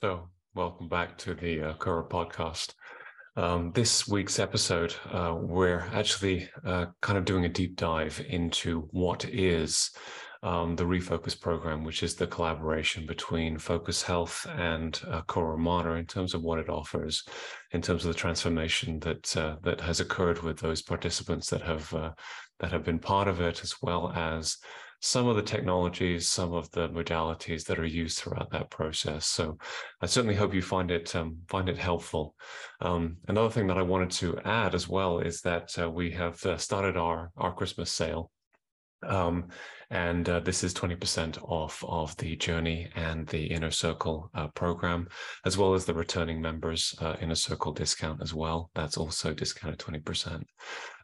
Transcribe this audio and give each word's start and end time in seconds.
So, 0.00 0.30
welcome 0.54 0.88
back 0.88 1.18
to 1.18 1.34
the 1.34 1.60
uh, 1.60 1.74
Cura 1.74 2.04
podcast. 2.04 2.72
Um, 3.36 3.72
this 3.74 4.08
week's 4.08 4.38
episode, 4.38 4.94
uh, 5.12 5.36
we're 5.38 5.86
actually 5.92 6.48
uh, 6.64 6.86
kind 7.02 7.18
of 7.18 7.26
doing 7.26 7.44
a 7.44 7.50
deep 7.50 7.76
dive 7.76 8.24
into 8.26 8.88
what 8.92 9.26
is 9.26 9.90
um, 10.42 10.76
the 10.76 10.84
Refocus 10.84 11.38
program, 11.38 11.84
which 11.84 12.02
is 12.02 12.14
the 12.14 12.26
collaboration 12.26 13.04
between 13.04 13.58
Focus 13.58 14.02
Health 14.02 14.46
and 14.56 14.98
uh, 15.08 15.20
Cura 15.30 15.50
Romana 15.50 15.92
in 15.92 16.06
terms 16.06 16.32
of 16.32 16.40
what 16.40 16.58
it 16.58 16.70
offers, 16.70 17.22
in 17.72 17.82
terms 17.82 18.06
of 18.06 18.14
the 18.14 18.18
transformation 18.18 18.98
that 19.00 19.36
uh, 19.36 19.56
that 19.62 19.82
has 19.82 20.00
occurred 20.00 20.42
with 20.42 20.58
those 20.58 20.80
participants 20.80 21.50
that 21.50 21.60
have 21.60 21.92
uh, 21.92 22.12
that 22.60 22.72
have 22.72 22.82
been 22.82 22.98
part 22.98 23.28
of 23.28 23.42
it, 23.42 23.62
as 23.62 23.74
well 23.82 24.10
as 24.16 24.56
some 25.02 25.26
of 25.26 25.34
the 25.34 25.42
technologies, 25.42 26.28
some 26.28 26.54
of 26.54 26.70
the 26.70 26.88
modalities 26.88 27.64
that 27.66 27.78
are 27.78 27.84
used 27.84 28.18
throughout 28.18 28.50
that 28.52 28.70
process. 28.70 29.26
So 29.26 29.58
I 30.00 30.06
certainly 30.06 30.36
hope 30.36 30.54
you 30.54 30.62
find 30.62 30.92
it 30.92 31.14
um, 31.16 31.38
find 31.48 31.68
it 31.68 31.76
helpful. 31.76 32.36
Um, 32.80 33.16
another 33.26 33.50
thing 33.50 33.66
that 33.66 33.78
I 33.78 33.82
wanted 33.82 34.12
to 34.12 34.38
add 34.44 34.76
as 34.76 34.88
well 34.88 35.18
is 35.18 35.40
that 35.42 35.76
uh, 35.76 35.90
we 35.90 36.12
have 36.12 36.44
uh, 36.46 36.56
started 36.56 36.96
our 36.96 37.32
our 37.36 37.52
Christmas 37.52 37.90
sale. 37.90 38.30
Um, 39.02 39.48
and 39.90 40.26
uh, 40.28 40.40
this 40.40 40.62
is 40.62 40.72
20% 40.72 41.42
off 41.42 41.84
of 41.86 42.16
the 42.16 42.36
Journey 42.36 42.88
and 42.94 43.26
the 43.26 43.44
Inner 43.44 43.72
Circle 43.72 44.30
uh, 44.34 44.46
program, 44.48 45.08
as 45.44 45.58
well 45.58 45.74
as 45.74 45.84
the 45.84 45.92
returning 45.92 46.40
members 46.40 46.94
uh, 47.00 47.16
Inner 47.20 47.34
Circle 47.34 47.72
discount 47.72 48.22
as 48.22 48.32
well. 48.32 48.70
That's 48.74 48.96
also 48.96 49.34
discounted 49.34 49.80
20%. 49.80 50.44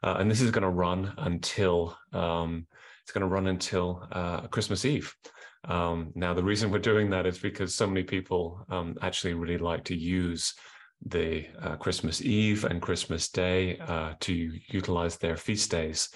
Uh, 0.04 0.16
and 0.18 0.30
this 0.30 0.40
is 0.40 0.52
going 0.52 0.62
to 0.62 0.70
run 0.70 1.12
until 1.18 1.98
um, 2.12 2.66
it's 3.08 3.14
going 3.14 3.22
to 3.22 3.34
run 3.34 3.46
until 3.46 4.06
uh, 4.12 4.42
Christmas 4.48 4.84
Eve. 4.84 5.16
Um, 5.64 6.12
now, 6.14 6.34
the 6.34 6.44
reason 6.44 6.70
we're 6.70 6.78
doing 6.78 7.08
that 7.08 7.24
is 7.24 7.38
because 7.38 7.74
so 7.74 7.86
many 7.86 8.02
people 8.02 8.66
um, 8.68 8.96
actually 9.00 9.32
really 9.32 9.56
like 9.56 9.82
to 9.84 9.96
use 9.96 10.52
the 11.06 11.46
uh, 11.62 11.76
Christmas 11.76 12.20
Eve 12.20 12.64
and 12.64 12.82
Christmas 12.82 13.30
Day 13.30 13.78
uh, 13.78 14.12
to 14.20 14.52
utilize 14.68 15.16
their 15.16 15.38
feast 15.38 15.70
days. 15.70 16.10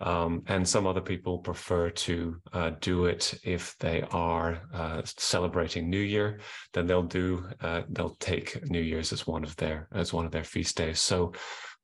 Um, 0.00 0.42
and 0.46 0.66
some 0.66 0.86
other 0.86 1.02
people 1.02 1.36
prefer 1.36 1.90
to 1.90 2.40
uh, 2.54 2.70
do 2.80 3.04
it 3.04 3.38
if 3.44 3.76
they 3.78 4.00
are 4.10 4.62
uh, 4.72 5.02
celebrating 5.04 5.90
New 5.90 6.00
Year, 6.00 6.40
then 6.72 6.86
they'll 6.86 7.02
do 7.02 7.44
uh, 7.60 7.82
they'll 7.90 8.16
take 8.20 8.70
New 8.70 8.80
Year's 8.80 9.12
as 9.12 9.26
one 9.26 9.44
of 9.44 9.54
their 9.56 9.86
as 9.92 10.14
one 10.14 10.24
of 10.24 10.32
their 10.32 10.44
feast 10.44 10.78
days. 10.78 10.98
So 10.98 11.34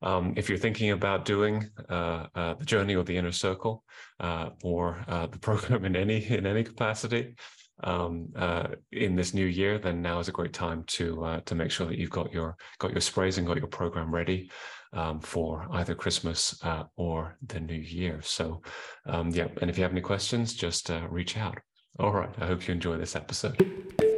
um, 0.05 0.35
if 0.37 0.49
you're 0.49 0.59
thinking 0.59 0.91
about 0.91 1.25
doing 1.25 1.69
uh, 1.89 2.27
uh, 2.35 2.55
the 2.55 2.65
journey 2.65 2.95
or 2.95 3.03
the 3.03 3.17
inner 3.17 3.33
circle 3.33 3.83
uh, 4.21 4.51
or 4.63 5.03
uh, 5.09 5.27
the 5.27 5.39
program 5.49 5.85
in 5.85 5.97
any 5.97 6.25
in 6.27 6.47
any 6.47 6.63
capacity 6.63 7.35
um, 7.83 8.29
uh, 8.37 8.69
in 8.93 9.17
this 9.17 9.35
new 9.35 9.47
year, 9.47 9.79
then 9.79 10.01
now 10.01 10.21
is 10.21 10.29
a 10.29 10.33
great 10.33 10.53
time 10.53 10.85
to 10.87 11.25
uh, 11.25 11.41
to 11.41 11.55
make 11.55 11.71
sure 11.71 11.87
that 11.87 11.99
you've 11.99 12.11
got 12.11 12.33
your 12.33 12.57
got 12.79 12.93
your 12.93 13.01
sprays 13.01 13.39
and 13.39 13.47
got 13.47 13.57
your 13.57 13.67
program 13.67 14.15
ready 14.15 14.51
um, 14.93 15.19
for 15.21 15.67
either 15.73 15.95
Christmas 15.95 16.63
or 16.97 17.37
the 17.47 17.59
new 17.59 17.75
year. 17.75 18.21
So, 18.23 18.63
um, 19.07 19.31
yeah, 19.31 19.49
and 19.61 19.69
if 19.69 19.77
you 19.77 19.83
have 19.83 19.93
any 19.93 20.03
questions, 20.03 20.55
just 20.55 20.91
reach 21.09 21.37
out. 21.37 21.59
All 21.99 22.13
right, 22.13 22.31
I 22.41 22.47
hope 22.47 22.69
you 22.69 22.75
enjoy 22.75 22.97
this 22.99 23.17
episode. 23.17 24.14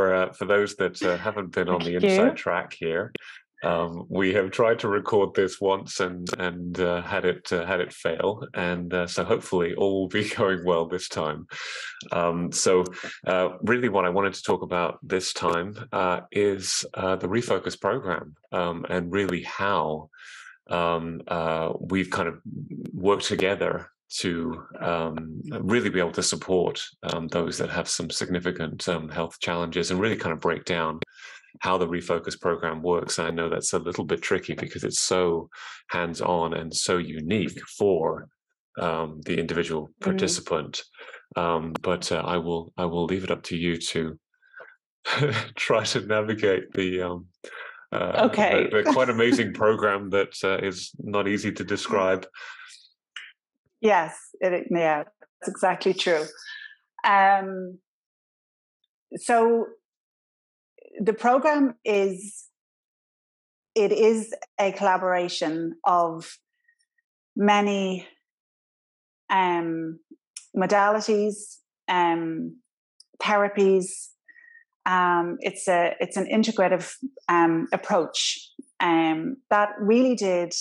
For 0.00 0.14
uh, 0.14 0.32
for 0.32 0.46
those 0.46 0.74
that 0.76 1.02
uh, 1.02 1.16
haven't 1.16 1.52
been 1.52 1.68
on 1.68 1.80
the 1.80 1.96
inside 1.96 2.36
track 2.36 2.74
here, 2.78 3.12
um, 3.62 4.06
we 4.08 4.32
have 4.32 4.50
tried 4.50 4.78
to 4.78 4.88
record 4.88 5.34
this 5.34 5.60
once 5.60 6.00
and 6.00 6.26
and 6.38 6.80
uh, 6.80 7.02
had 7.02 7.24
it 7.26 7.52
uh, 7.52 7.66
had 7.66 7.80
it 7.80 7.92
fail, 7.92 8.46
and 8.54 8.94
uh, 8.94 9.06
so 9.06 9.24
hopefully 9.24 9.74
all 9.74 10.00
will 10.00 10.08
be 10.08 10.28
going 10.36 10.64
well 10.64 10.86
this 10.86 11.08
time. 11.08 11.46
Um, 12.12 12.50
so, 12.50 12.84
uh, 13.26 13.50
really, 13.62 13.90
what 13.90 14.06
I 14.06 14.10
wanted 14.10 14.34
to 14.34 14.42
talk 14.42 14.62
about 14.62 14.98
this 15.02 15.34
time 15.34 15.74
is 16.32 16.84
the 16.94 17.28
refocus 17.36 17.78
program, 17.78 18.36
um, 18.52 18.86
and 18.88 19.12
really 19.12 19.42
how 19.42 20.08
um, 20.70 21.20
we've 21.80 22.10
kind 22.10 22.28
of 22.28 22.40
worked 22.94 23.26
together 23.26 23.90
to 24.18 24.62
um, 24.80 25.40
really 25.60 25.88
be 25.88 26.00
able 26.00 26.12
to 26.12 26.22
support 26.22 26.82
um, 27.04 27.28
those 27.28 27.58
that 27.58 27.70
have 27.70 27.88
some 27.88 28.10
significant 28.10 28.88
um, 28.88 29.08
health 29.08 29.38
challenges 29.40 29.90
and 29.90 30.00
really 30.00 30.16
kind 30.16 30.32
of 30.32 30.40
break 30.40 30.64
down 30.64 30.98
how 31.60 31.78
the 31.78 31.86
refocus 31.86 32.40
program 32.40 32.82
works. 32.82 33.18
I 33.18 33.30
know 33.30 33.48
that's 33.48 33.72
a 33.72 33.78
little 33.78 34.04
bit 34.04 34.22
tricky 34.22 34.54
because 34.54 34.84
it's 34.84 35.00
so 35.00 35.48
hands 35.90 36.20
on 36.20 36.54
and 36.54 36.74
so 36.74 36.98
unique 36.98 37.60
for 37.78 38.28
um, 38.78 39.20
the 39.24 39.38
individual 39.38 39.88
mm-hmm. 39.88 40.04
participant. 40.10 40.82
Mm-hmm. 41.36 41.72
but 41.82 42.10
uh, 42.10 42.22
I 42.24 42.38
will 42.38 42.72
I 42.76 42.86
will 42.86 43.04
leave 43.04 43.22
it 43.22 43.30
up 43.30 43.44
to 43.44 43.56
you 43.56 43.76
to 43.76 44.18
try 45.54 45.84
to 45.84 46.00
navigate 46.00 46.72
the 46.72 47.02
um, 47.02 47.26
uh, 47.92 48.28
okay. 48.30 48.68
the, 48.70 48.82
the 48.82 48.92
quite 48.92 49.10
amazing 49.10 49.52
program 49.62 50.10
that 50.10 50.34
uh, 50.44 50.58
is 50.58 50.90
not 50.98 51.28
easy 51.28 51.52
to 51.52 51.64
describe. 51.64 52.26
Yes, 53.80 54.18
it, 54.40 54.66
yeah, 54.70 55.04
that's 55.40 55.48
exactly 55.48 55.94
true. 55.94 56.24
Um, 57.04 57.78
so 59.16 59.66
the 61.00 61.14
program 61.14 61.74
is 61.84 62.46
it 63.74 63.92
is 63.92 64.34
a 64.60 64.72
collaboration 64.72 65.76
of 65.84 66.38
many 67.36 68.06
um, 69.30 70.00
modalities, 70.56 71.58
um, 71.88 72.56
therapies. 73.22 74.08
Um, 74.86 75.36
it's 75.40 75.68
a 75.68 75.94
it's 76.00 76.16
an 76.16 76.26
integrative 76.26 76.92
um, 77.28 77.68
approach 77.72 78.50
um, 78.80 79.36
that 79.50 79.70
really 79.78 80.16
did 80.16 80.52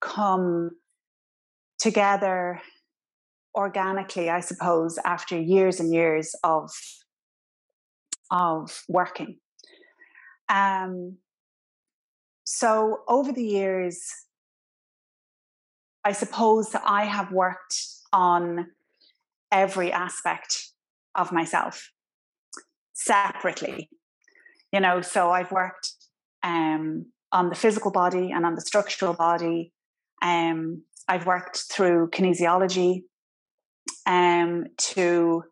come 0.00 0.70
together 1.86 2.60
organically, 3.54 4.28
I 4.28 4.40
suppose, 4.40 4.98
after 5.04 5.38
years 5.38 5.78
and 5.78 5.94
years 5.94 6.34
of 6.42 6.68
of 8.28 8.82
working. 8.88 9.38
Um, 10.48 11.18
so 12.42 13.02
over 13.06 13.30
the 13.32 13.44
years, 13.44 14.00
I 16.04 16.10
suppose 16.10 16.70
that 16.70 16.82
I 16.84 17.04
have 17.04 17.30
worked 17.30 17.76
on 18.12 18.66
every 19.52 19.92
aspect 19.92 20.72
of 21.14 21.30
myself 21.30 21.92
separately. 22.94 23.90
You 24.72 24.80
know, 24.80 25.02
so 25.02 25.30
I've 25.30 25.52
worked 25.52 25.92
um, 26.42 27.12
on 27.30 27.48
the 27.48 27.54
physical 27.54 27.92
body 27.92 28.32
and 28.32 28.44
on 28.44 28.56
the 28.56 28.60
structural 28.60 29.14
body. 29.14 29.72
Um, 30.20 30.82
I've 31.08 31.26
worked 31.26 31.64
through 31.70 32.10
kinesiology 32.10 33.02
um, 34.06 34.64
to 34.78 35.42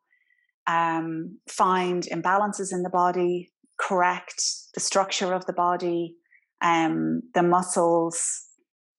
um, 0.66 1.38
find 1.48 2.04
imbalances 2.04 2.72
in 2.72 2.82
the 2.82 2.90
body, 2.90 3.52
correct 3.78 4.42
the 4.74 4.80
structure 4.80 5.32
of 5.32 5.46
the 5.46 5.52
body, 5.52 6.16
um, 6.62 7.22
the 7.34 7.42
muscles, 7.42 8.44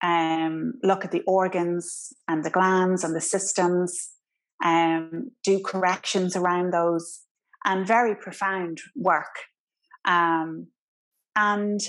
um, 0.04 0.74
look 0.84 1.04
at 1.04 1.12
the 1.12 1.24
organs 1.28 2.14
and 2.28 2.44
the 2.44 2.50
glands 2.50 3.04
and 3.04 3.16
the 3.16 3.22
systems, 3.22 4.12
um, 4.64 5.32
do 5.44 5.60
corrections 5.60 6.36
around 6.36 6.72
those, 6.72 7.22
and 7.66 7.88
very 7.88 8.16
profound 8.16 8.78
work. 8.96 9.36
Um, 10.06 10.68
and 11.36 11.80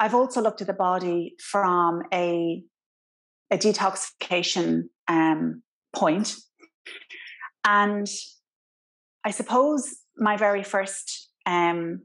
I've 0.00 0.14
also 0.14 0.40
looked 0.40 0.60
at 0.60 0.66
the 0.66 0.72
body 0.72 1.34
from 1.50 2.02
a 2.12 2.62
a 3.50 3.58
detoxification 3.58 4.84
um, 5.08 5.62
point. 5.94 6.34
And 7.64 8.06
I 9.24 9.30
suppose 9.30 9.96
my 10.16 10.36
very 10.36 10.62
first 10.62 11.30
um, 11.46 12.02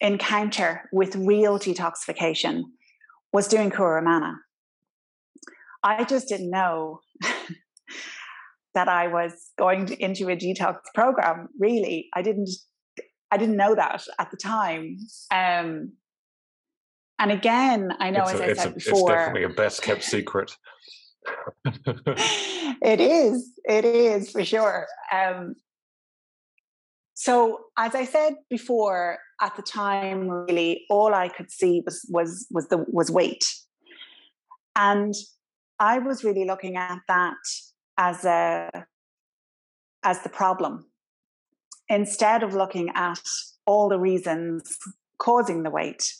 encounter 0.00 0.88
with 0.92 1.16
real 1.16 1.58
detoxification 1.58 2.62
was 3.32 3.48
doing 3.48 3.70
Cura 3.70 3.96
Romana. 3.96 4.34
I 5.82 6.04
just 6.04 6.28
didn't 6.28 6.50
know 6.50 7.00
that 8.74 8.88
I 8.88 9.08
was 9.08 9.50
going 9.58 9.88
into 10.00 10.28
a 10.28 10.36
detox 10.36 10.78
program. 10.94 11.48
Really, 11.58 12.08
I 12.14 12.22
didn't 12.22 12.50
I 13.30 13.36
didn't 13.38 13.56
know 13.56 13.74
that 13.74 14.04
at 14.18 14.30
the 14.30 14.36
time. 14.36 14.98
Um, 15.32 15.92
and 17.18 17.32
again, 17.32 17.92
I 17.98 18.10
know 18.10 18.22
it's 18.22 18.34
as 18.34 18.40
a, 18.40 18.44
I 18.44 18.54
said 18.54 18.72
a, 18.72 18.74
before, 18.74 19.12
it's 19.12 19.20
definitely 19.20 19.42
a 19.44 19.48
best 19.48 19.82
kept 19.82 20.04
secret. 20.04 20.52
it 21.64 23.00
is. 23.00 23.52
It 23.64 23.84
is 23.84 24.30
for 24.30 24.44
sure. 24.44 24.86
Um, 25.12 25.54
so, 27.14 27.60
as 27.78 27.94
I 27.94 28.04
said 28.04 28.34
before, 28.50 29.18
at 29.40 29.56
the 29.56 29.62
time, 29.62 30.28
really, 30.28 30.84
all 30.90 31.14
I 31.14 31.28
could 31.28 31.50
see 31.50 31.82
was 31.84 32.06
was 32.10 32.46
was 32.50 32.68
the 32.68 32.84
was 32.88 33.10
weight, 33.10 33.44
and 34.76 35.14
I 35.78 35.98
was 35.98 36.24
really 36.24 36.44
looking 36.44 36.76
at 36.76 36.98
that 37.08 37.36
as 37.96 38.24
a 38.24 38.86
as 40.04 40.22
the 40.22 40.28
problem 40.28 40.86
instead 41.88 42.42
of 42.42 42.54
looking 42.54 42.90
at 42.94 43.22
all 43.64 43.88
the 43.88 43.98
reasons 43.98 44.78
causing 45.18 45.62
the 45.62 45.70
weight, 45.70 46.12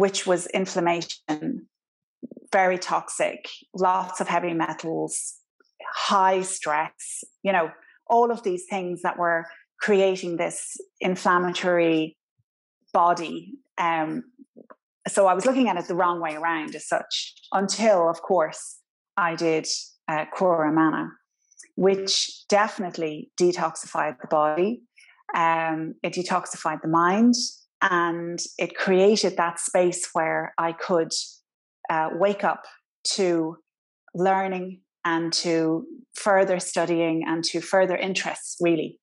which 0.00 0.26
was 0.26 0.46
inflammation, 0.46 1.66
very 2.50 2.78
toxic, 2.78 3.50
lots 3.74 4.18
of 4.18 4.28
heavy 4.28 4.54
metals, 4.54 5.34
high 5.94 6.40
stress, 6.40 7.22
you 7.42 7.52
know, 7.52 7.70
all 8.08 8.30
of 8.30 8.42
these 8.42 8.64
things 8.70 9.02
that 9.02 9.18
were 9.18 9.44
creating 9.78 10.38
this 10.38 10.78
inflammatory 11.02 12.16
body. 12.94 13.52
Um, 13.76 14.24
so 15.06 15.26
I 15.26 15.34
was 15.34 15.44
looking 15.44 15.68
at 15.68 15.76
it 15.76 15.86
the 15.86 15.94
wrong 15.94 16.18
way 16.18 16.34
around 16.34 16.74
as 16.74 16.88
such, 16.88 17.34
until, 17.52 18.08
of 18.08 18.22
course, 18.22 18.78
I 19.18 19.34
did 19.34 19.66
uh, 20.08 20.24
Mana, 20.40 21.10
which 21.76 22.48
definitely 22.48 23.30
detoxified 23.38 24.16
the 24.22 24.28
body. 24.28 24.80
Um, 25.36 25.96
it 26.02 26.14
detoxified 26.14 26.80
the 26.80 26.88
mind, 26.88 27.34
and 27.82 28.38
it 28.58 28.76
created 28.76 29.36
that 29.36 29.58
space 29.58 30.08
where 30.12 30.54
I 30.58 30.72
could 30.72 31.12
uh, 31.88 32.10
wake 32.12 32.44
up 32.44 32.64
to 33.14 33.56
learning 34.14 34.80
and 35.04 35.32
to 35.32 35.86
further 36.14 36.60
studying 36.60 37.24
and 37.26 37.42
to 37.44 37.60
further 37.60 37.96
interests, 37.96 38.56
really. 38.60 38.98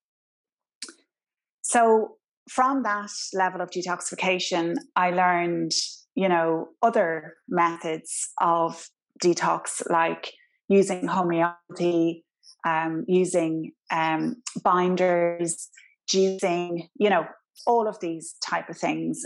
So 1.62 2.18
from 2.50 2.84
that 2.84 3.10
level 3.34 3.62
of 3.62 3.72
detoxification, 3.72 4.76
I 4.96 5.12
learned, 5.12 5.72
you 6.16 6.30
know, 6.30 6.70
other 6.82 7.34
methods 7.50 8.30
of 8.40 8.88
detox, 9.22 9.90
like 9.90 10.32
using 10.70 11.08
homeopathy, 11.08 12.24
um, 12.66 13.04
using 13.08 13.72
um, 13.92 14.36
binders, 14.64 15.70
using, 16.12 16.88
you 16.96 17.10
know, 17.10 17.26
all 17.66 17.88
of 17.88 18.00
these 18.00 18.36
type 18.44 18.70
of 18.70 18.78
things. 18.78 19.22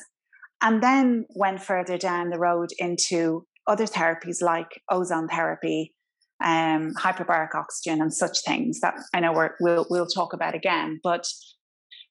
And 0.62 0.82
then 0.82 1.26
went 1.36 1.62
further 1.62 1.98
down 1.98 2.30
the 2.30 2.40
road 2.40 2.70
into 2.78 3.46
other 3.68 3.86
therapies 3.86 4.42
like 4.42 4.82
ozone 4.90 5.28
therapy, 5.28 5.94
um, 6.44 6.94
hyperbaric 6.94 7.56
oxygen, 7.56 8.02
and 8.02 8.14
such 8.14 8.44
things 8.46 8.80
that 8.82 8.96
I 9.14 9.20
know 9.20 9.34
we 9.34 9.48
will 9.60 9.88
we'll 9.90 10.06
talk 10.06 10.34
about 10.34 10.56
again. 10.56 11.00
But 11.04 11.26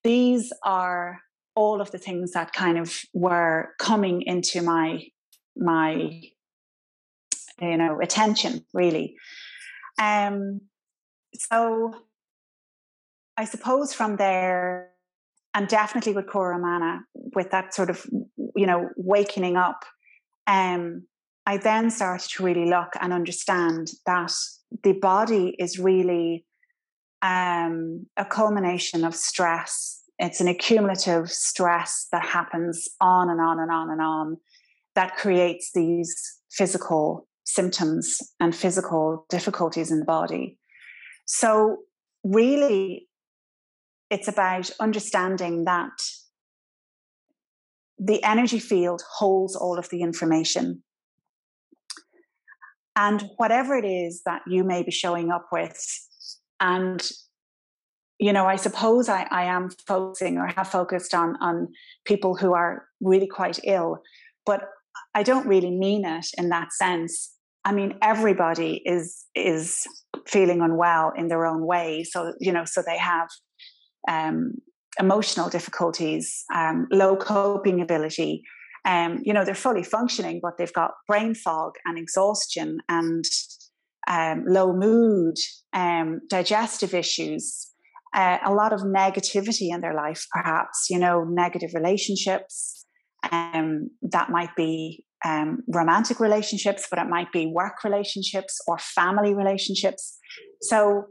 these 0.02 0.52
are 0.64 1.20
all 1.54 1.80
of 1.80 1.90
the 1.90 1.98
things 1.98 2.32
that 2.32 2.52
kind 2.52 2.78
of 2.78 3.00
were 3.12 3.70
coming 3.78 4.22
into 4.22 4.62
my 4.62 5.02
my 5.56 6.22
you 7.60 7.76
know 7.76 8.00
attention 8.00 8.64
really 8.72 9.16
um 10.00 10.60
so 11.34 11.92
i 13.36 13.44
suppose 13.44 13.92
from 13.92 14.16
there 14.16 14.89
and 15.54 15.68
definitely 15.68 16.12
with 16.12 16.26
Curamana, 16.26 17.00
with 17.14 17.50
that 17.50 17.74
sort 17.74 17.90
of 17.90 18.06
you 18.56 18.66
know 18.66 18.88
wakening 18.96 19.56
up 19.56 19.84
um 20.46 21.06
i 21.46 21.56
then 21.56 21.90
started 21.90 22.28
to 22.28 22.42
really 22.42 22.68
look 22.68 22.88
and 23.00 23.12
understand 23.12 23.92
that 24.06 24.32
the 24.82 24.92
body 24.92 25.54
is 25.58 25.78
really 25.78 26.44
um, 27.22 28.06
a 28.16 28.24
culmination 28.24 29.04
of 29.04 29.14
stress. 29.14 30.02
It's 30.18 30.40
an 30.40 30.48
accumulative 30.48 31.30
stress 31.30 32.06
that 32.12 32.24
happens 32.24 32.88
on 33.00 33.30
and 33.30 33.40
on 33.40 33.58
and 33.58 33.70
on 33.70 33.90
and 33.90 34.00
on 34.00 34.36
that 34.94 35.16
creates 35.16 35.70
these 35.74 36.14
physical 36.50 37.26
symptoms 37.44 38.18
and 38.38 38.54
physical 38.54 39.26
difficulties 39.28 39.90
in 39.90 40.00
the 40.00 40.04
body. 40.04 40.58
So, 41.26 41.78
really, 42.24 43.08
it's 44.10 44.28
about 44.28 44.70
understanding 44.80 45.64
that 45.64 45.92
the 47.98 48.22
energy 48.24 48.58
field 48.58 49.02
holds 49.18 49.54
all 49.54 49.78
of 49.78 49.88
the 49.90 50.02
information. 50.02 50.82
And 52.96 53.24
whatever 53.36 53.76
it 53.76 53.84
is 53.84 54.22
that 54.24 54.42
you 54.46 54.64
may 54.64 54.82
be 54.82 54.90
showing 54.90 55.30
up 55.30 55.46
with 55.52 55.78
and 56.60 57.10
you 58.18 58.32
know 58.32 58.46
i 58.46 58.56
suppose 58.56 59.08
I, 59.08 59.26
I 59.30 59.44
am 59.44 59.70
focusing 59.86 60.36
or 60.36 60.46
have 60.46 60.68
focused 60.68 61.14
on 61.14 61.36
on 61.40 61.68
people 62.04 62.36
who 62.36 62.52
are 62.52 62.86
really 63.00 63.26
quite 63.26 63.58
ill 63.64 64.02
but 64.46 64.62
i 65.14 65.22
don't 65.22 65.46
really 65.46 65.70
mean 65.70 66.04
it 66.04 66.26
in 66.36 66.50
that 66.50 66.72
sense 66.72 67.34
i 67.64 67.72
mean 67.72 67.94
everybody 68.02 68.82
is 68.84 69.24
is 69.34 69.86
feeling 70.26 70.60
unwell 70.60 71.12
in 71.16 71.28
their 71.28 71.46
own 71.46 71.66
way 71.66 72.04
so 72.04 72.34
you 72.38 72.52
know 72.52 72.64
so 72.64 72.82
they 72.86 72.98
have 72.98 73.28
um, 74.08 74.52
emotional 74.98 75.48
difficulties 75.48 76.44
um, 76.54 76.86
low 76.90 77.16
coping 77.16 77.80
ability 77.80 78.42
um, 78.84 79.20
you 79.22 79.32
know 79.32 79.44
they're 79.44 79.54
fully 79.54 79.82
functioning 79.82 80.40
but 80.42 80.58
they've 80.58 80.72
got 80.72 80.92
brain 81.06 81.34
fog 81.34 81.72
and 81.84 81.98
exhaustion 81.98 82.78
and 82.88 83.24
um, 84.10 84.44
low 84.46 84.72
mood, 84.72 85.36
um, 85.72 86.20
digestive 86.28 86.94
issues, 86.94 87.68
uh, 88.14 88.38
a 88.44 88.52
lot 88.52 88.72
of 88.72 88.80
negativity 88.80 89.72
in 89.72 89.80
their 89.80 89.94
life, 89.94 90.26
perhaps, 90.32 90.86
you 90.90 90.98
know, 90.98 91.24
negative 91.24 91.70
relationships. 91.74 92.84
Um, 93.30 93.90
that 94.02 94.30
might 94.30 94.56
be 94.56 95.04
um, 95.24 95.60
romantic 95.68 96.18
relationships, 96.18 96.86
but 96.90 96.98
it 96.98 97.08
might 97.08 97.30
be 97.32 97.46
work 97.46 97.84
relationships 97.84 98.58
or 98.66 98.78
family 98.78 99.34
relationships. 99.34 100.18
So, 100.62 101.04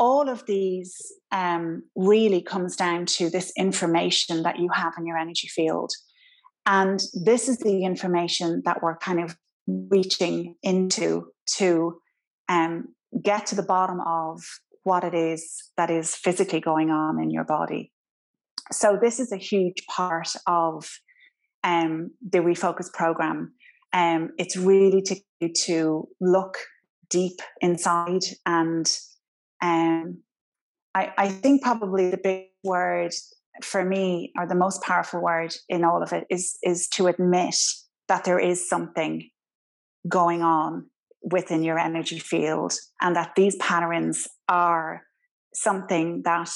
all 0.00 0.30
of 0.30 0.46
these 0.46 0.96
um, 1.30 1.82
really 1.94 2.40
comes 2.40 2.74
down 2.74 3.04
to 3.04 3.28
this 3.28 3.52
information 3.56 4.42
that 4.42 4.58
you 4.58 4.70
have 4.72 4.94
in 4.96 5.06
your 5.06 5.18
energy 5.18 5.46
field. 5.46 5.92
And 6.64 7.00
this 7.12 7.48
is 7.48 7.58
the 7.58 7.84
information 7.84 8.62
that 8.64 8.82
we're 8.82 8.96
kind 8.96 9.20
of 9.20 9.36
reaching 9.66 10.56
into 10.62 11.26
to 11.58 12.00
um, 12.48 12.94
get 13.22 13.46
to 13.46 13.54
the 13.54 13.62
bottom 13.62 14.00
of 14.00 14.40
what 14.84 15.04
it 15.04 15.14
is 15.14 15.70
that 15.76 15.90
is 15.90 16.14
physically 16.14 16.60
going 16.60 16.90
on 16.90 17.22
in 17.22 17.30
your 17.30 17.44
body. 17.44 17.92
So, 18.72 18.98
this 19.00 19.20
is 19.20 19.32
a 19.32 19.36
huge 19.36 19.84
part 19.86 20.28
of 20.46 20.88
um, 21.62 22.12
the 22.26 22.38
Refocus 22.38 22.90
program. 22.92 23.52
Um, 23.92 24.30
it's 24.38 24.56
really 24.56 25.02
to, 25.02 25.48
to 25.64 26.08
look 26.20 26.56
deep 27.10 27.40
inside. 27.60 28.22
And 28.46 28.86
um, 29.62 30.22
I, 30.94 31.12
I 31.16 31.28
think 31.28 31.62
probably 31.62 32.10
the 32.10 32.18
big 32.18 32.46
word 32.64 33.12
for 33.62 33.84
me, 33.84 34.32
or 34.38 34.46
the 34.46 34.54
most 34.54 34.82
powerful 34.82 35.20
word 35.22 35.54
in 35.68 35.84
all 35.84 36.02
of 36.02 36.12
it, 36.12 36.26
is, 36.30 36.58
is 36.62 36.88
to 36.88 37.06
admit 37.06 37.56
that 38.08 38.24
there 38.24 38.38
is 38.38 38.68
something 38.68 39.28
going 40.08 40.42
on 40.42 40.86
within 41.22 41.62
your 41.62 41.78
energy 41.78 42.18
field, 42.18 42.72
and 43.00 43.14
that 43.16 43.34
these 43.36 43.56
patterns 43.56 44.26
are 44.48 45.02
something 45.54 46.22
that 46.24 46.50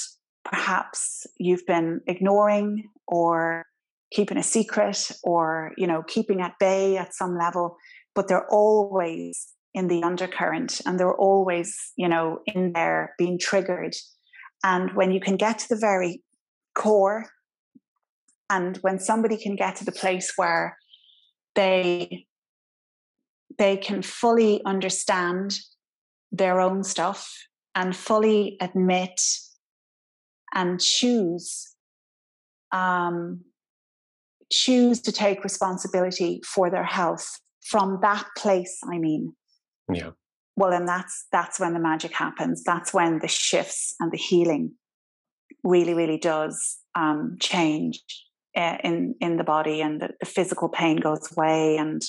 perhaps 0.45 1.27
you've 1.39 1.67
been 1.67 2.01
ignoring 2.07 2.89
or 3.07 3.65
keeping 4.13 4.39
a 4.39 4.43
secret 4.43 5.11
or 5.25 5.73
you 5.77 5.87
know 5.87 6.03
keeping 6.07 6.41
at 6.41 6.55
bay 6.61 6.97
at 6.97 7.15
some 7.15 7.37
level 7.37 7.77
but 8.15 8.29
they're 8.29 8.49
always 8.51 9.54
in 9.75 9.89
the 9.89 10.03
undercurrent 10.03 10.81
and 10.87 10.99
they're 10.99 11.15
always 11.15 11.93
you 11.97 12.09
know 12.09 12.41
in 12.47 12.73
there 12.73 13.15
being 13.19 13.39
triggered. 13.39 13.95
And 14.63 14.93
when 14.95 15.13
you 15.13 15.21
can 15.21 15.37
get 15.37 15.59
to 15.61 15.69
the 15.69 15.77
very 15.77 16.23
core 16.75 17.27
and 18.51 18.77
when 18.79 18.99
somebody 18.99 19.37
can 19.37 19.57
get 19.57 19.77
to 19.77 19.85
the 19.85 19.93
place 19.93 20.33
where 20.37 20.79
they 21.55 22.27
they 23.59 23.77
can 23.77 24.03
fully 24.03 24.61
understand 24.65 25.59
their 26.33 26.61
own 26.61 26.83
stuff 26.83 27.31
and 27.75 27.95
fully 27.95 28.57
admit 28.61 29.21
and 30.55 30.81
choose 30.81 31.75
um, 32.73 33.41
choose 34.51 35.01
to 35.01 35.13
take 35.13 35.45
responsibility 35.45 36.41
for 36.45 36.71
their 36.71 36.85
health 36.85 37.41
from 37.71 37.99
that 38.03 38.27
place 38.37 38.79
i 38.93 38.99
mean 38.99 39.35
yeah. 39.93 40.11
Well 40.57 40.73
and 40.73 40.87
that's 40.87 41.27
that's 41.33 41.59
when 41.59 41.75
the 41.75 41.81
magic 41.81 42.13
happens. 42.13 42.63
That's 42.63 42.95
when 42.95 43.19
the 43.19 43.29
shifts 43.29 43.95
and 44.01 44.13
the 44.13 44.19
healing 44.19 44.73
really 45.63 45.95
really 45.95 46.19
does 46.19 46.79
um, 46.95 47.37
change 47.41 48.03
uh, 48.57 48.77
in 48.85 49.15
in 49.21 49.37
the 49.37 49.45
body 49.45 49.81
and 49.81 50.01
the, 50.01 50.11
the 50.21 50.27
physical 50.27 50.69
pain 50.69 50.97
goes 50.97 51.33
away 51.37 51.77
and 51.77 52.03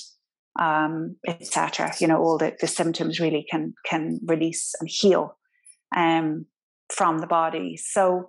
um, 0.60 1.16
etc 1.26 1.92
you 1.98 2.06
know 2.06 2.18
all 2.18 2.38
the, 2.38 2.54
the 2.60 2.66
symptoms 2.66 3.18
really 3.18 3.44
can 3.50 3.74
can 3.84 4.20
release 4.26 4.74
and 4.80 4.88
heal 4.88 5.36
um, 5.96 6.46
from 6.88 7.18
the 7.18 7.26
body. 7.26 7.76
So 7.76 8.28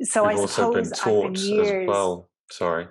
so 0.00 0.28
We've 0.28 0.36
i 0.36 0.40
also 0.40 0.72
been 0.72 0.90
taught 0.90 1.36
years... 1.38 1.82
as 1.82 1.88
well 1.88 2.30
sorry. 2.50 2.86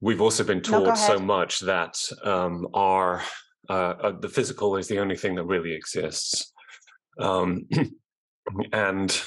We've 0.00 0.20
also 0.20 0.44
been 0.44 0.62
taught 0.62 0.86
no, 0.86 0.94
so 0.94 1.18
much 1.18 1.60
that 1.60 1.98
um, 2.22 2.68
our 2.72 3.22
uh, 3.68 3.94
uh, 4.02 4.12
the 4.18 4.28
physical 4.28 4.76
is 4.76 4.88
the 4.88 4.98
only 4.98 5.16
thing 5.16 5.34
that 5.34 5.44
really 5.44 5.72
exists. 5.72 6.52
Um, 7.20 7.68
and 8.72 9.20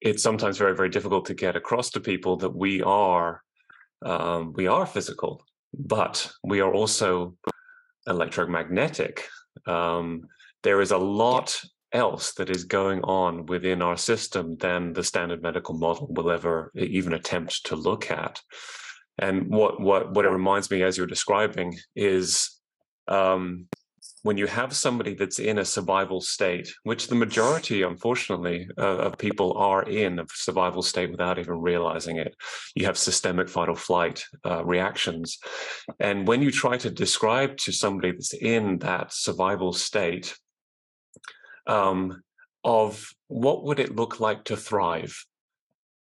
it's 0.00 0.22
sometimes 0.22 0.58
very, 0.58 0.74
very 0.74 0.88
difficult 0.88 1.26
to 1.26 1.34
get 1.34 1.56
across 1.56 1.90
to 1.90 2.00
people 2.00 2.36
that 2.38 2.54
we 2.54 2.82
are 2.82 3.42
um, 4.04 4.52
we 4.56 4.66
are 4.66 4.84
physical, 4.84 5.44
but 5.72 6.28
we 6.42 6.60
are 6.60 6.72
also 6.74 7.36
electromagnetic. 8.08 9.28
Um, 9.66 10.22
there 10.64 10.80
is 10.80 10.90
a 10.90 10.98
lot 10.98 11.60
else 11.92 12.32
that 12.34 12.50
is 12.50 12.64
going 12.64 13.00
on 13.02 13.46
within 13.46 13.82
our 13.82 13.96
system 13.96 14.56
than 14.56 14.92
the 14.92 15.04
standard 15.04 15.42
medical 15.42 15.76
model 15.76 16.08
will 16.10 16.30
ever 16.30 16.72
even 16.74 17.12
attempt 17.12 17.66
to 17.66 17.76
look 17.76 18.10
at. 18.10 18.40
And 19.18 19.48
what 19.48 19.80
what 19.80 20.12
what 20.14 20.24
it 20.24 20.30
reminds 20.30 20.70
me 20.70 20.82
as 20.82 20.96
you're 20.96 21.06
describing 21.06 21.76
is 21.94 22.58
um, 23.08 23.68
when 24.22 24.36
you 24.36 24.46
have 24.46 24.74
somebody 24.74 25.14
that's 25.14 25.40
in 25.40 25.58
a 25.58 25.64
survival 25.64 26.20
state, 26.20 26.72
which 26.84 27.08
the 27.08 27.14
majority, 27.14 27.82
unfortunately, 27.82 28.68
uh, 28.78 28.98
of 28.98 29.18
people 29.18 29.52
are 29.58 29.82
in 29.82 30.20
a 30.20 30.24
survival 30.32 30.82
state 30.82 31.10
without 31.10 31.38
even 31.38 31.60
realizing 31.60 32.16
it, 32.16 32.34
you 32.76 32.86
have 32.86 32.96
systemic 32.96 33.48
fight 33.48 33.68
or 33.68 33.76
flight 33.76 34.22
uh, 34.46 34.64
reactions. 34.64 35.38
And 35.98 36.26
when 36.26 36.40
you 36.40 36.52
try 36.52 36.76
to 36.78 36.90
describe 36.90 37.56
to 37.58 37.72
somebody 37.72 38.12
that's 38.12 38.32
in 38.32 38.78
that 38.78 39.12
survival 39.12 39.72
state 39.72 40.36
um, 41.66 42.22
of 42.62 43.08
what 43.26 43.64
would 43.64 43.80
it 43.80 43.96
look 43.96 44.20
like 44.20 44.44
to 44.44 44.56
thrive, 44.56 45.24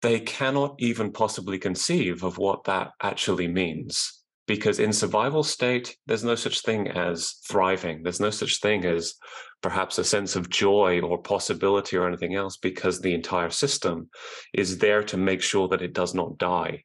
they 0.04 0.20
cannot 0.20 0.75
even 0.78 1.12
possibly 1.12 1.58
conceive 1.58 2.24
of 2.24 2.38
what 2.38 2.66
that 2.66 2.92
actually 3.01 3.48
means 3.48 4.21
because 4.51 4.79
in 4.79 4.91
survival 4.91 5.43
state 5.43 5.96
there's 6.08 6.25
no 6.25 6.36
such 6.36 6.60
thing 6.60 6.89
as 6.89 7.36
thriving. 7.50 8.03
There's 8.03 8.20
no 8.20 8.31
such 8.31 8.60
thing 8.60 8.84
as 8.84 9.13
perhaps 9.62 9.98
a 9.98 10.03
sense 10.03 10.36
of 10.36 10.50
joy 10.50 11.00
or 11.00 11.22
possibility 11.22 11.96
or 11.96 12.05
anything 12.05 12.36
else 12.36 12.58
because 12.58 13.00
the 13.00 13.13
entire 13.13 13.50
system 13.50 14.10
is 14.53 14.77
there 14.77 15.03
to 15.03 15.15
make 15.15 15.41
sure 15.41 15.70
that 15.70 15.81
it 15.81 15.93
does 15.93 16.13
not 16.13 16.38
die. 16.38 16.84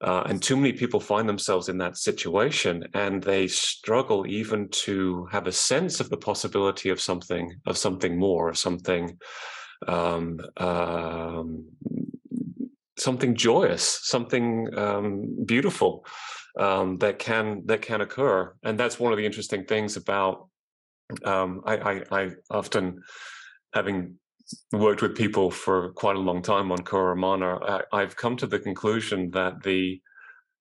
Uh, 0.00 0.22
and 0.28 0.40
too 0.40 0.56
many 0.56 0.72
people 0.72 1.00
find 1.00 1.28
themselves 1.28 1.68
in 1.68 1.78
that 1.78 1.96
situation 1.96 2.84
and 2.94 3.24
they 3.24 3.48
struggle 3.48 4.24
even 4.28 4.68
to 4.68 5.26
have 5.32 5.48
a 5.48 5.52
sense 5.52 5.98
of 5.98 6.10
the 6.10 6.22
possibility 6.28 6.90
of 6.90 7.00
something 7.00 7.52
of 7.66 7.76
something 7.76 8.16
more 8.16 8.54
something 8.54 9.18
um, 9.88 10.38
um, 10.58 11.64
something 12.96 13.34
joyous 13.34 13.98
something 14.02 14.68
um, 14.78 15.44
beautiful 15.44 16.04
um, 16.58 16.98
that 16.98 17.18
can 17.18 17.62
that 17.66 17.82
can 17.82 18.00
occur, 18.00 18.54
and 18.62 18.78
that's 18.78 18.98
one 18.98 19.12
of 19.12 19.18
the 19.18 19.26
interesting 19.26 19.64
things 19.64 19.96
about. 19.96 20.48
Um, 21.24 21.62
I, 21.66 21.76
I, 21.76 22.22
I 22.22 22.30
often, 22.50 23.02
having 23.74 24.16
worked 24.72 25.02
with 25.02 25.16
people 25.16 25.50
for 25.50 25.92
quite 25.92 26.16
a 26.16 26.20
long 26.20 26.42
time 26.42 26.70
on 26.72 26.84
Cura 26.84 27.16
I, 27.92 28.00
have 28.00 28.16
come 28.16 28.36
to 28.36 28.46
the 28.46 28.58
conclusion 28.58 29.30
that 29.32 29.62
the 29.62 30.00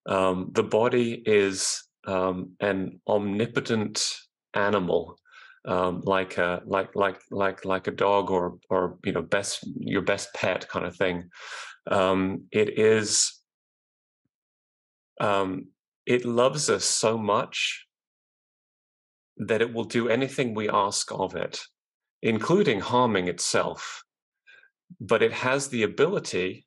um, 0.08 0.50
the 0.54 0.64
body 0.64 1.22
is 1.26 1.84
um, 2.08 2.54
an 2.60 3.00
omnipotent 3.08 4.16
animal, 4.54 5.18
um, 5.66 6.02
like 6.04 6.38
a 6.38 6.62
like 6.66 6.96
like 6.96 7.20
like 7.32 7.66
like 7.66 7.88
a 7.88 7.92
dog 7.92 8.32
or 8.32 8.58
or 8.70 8.98
you 9.06 9.12
know 9.12 9.22
best 9.22 9.68
your 9.80 10.02
best 10.02 10.34
pet 10.34 10.68
kind 10.68 10.86
of 10.86 10.96
thing. 10.96 11.30
Um, 11.88 12.46
it 12.52 12.78
is 12.80 13.40
um, 15.20 15.68
it 16.10 16.26
loves 16.26 16.72
us 16.72 16.84
so 16.84 17.20
much 17.20 17.86
that 19.38 19.62
it 19.62 19.72
will 19.72 19.84
do 19.84 20.10
anything 20.10 20.56
we 20.56 20.68
ask 20.68 21.12
of 21.12 21.36
it, 21.36 21.62
including 22.24 22.80
harming 22.80 23.28
itself. 23.28 24.04
But 25.00 25.22
it 25.22 25.32
has 25.32 25.68
the 25.68 25.84
ability 25.84 26.66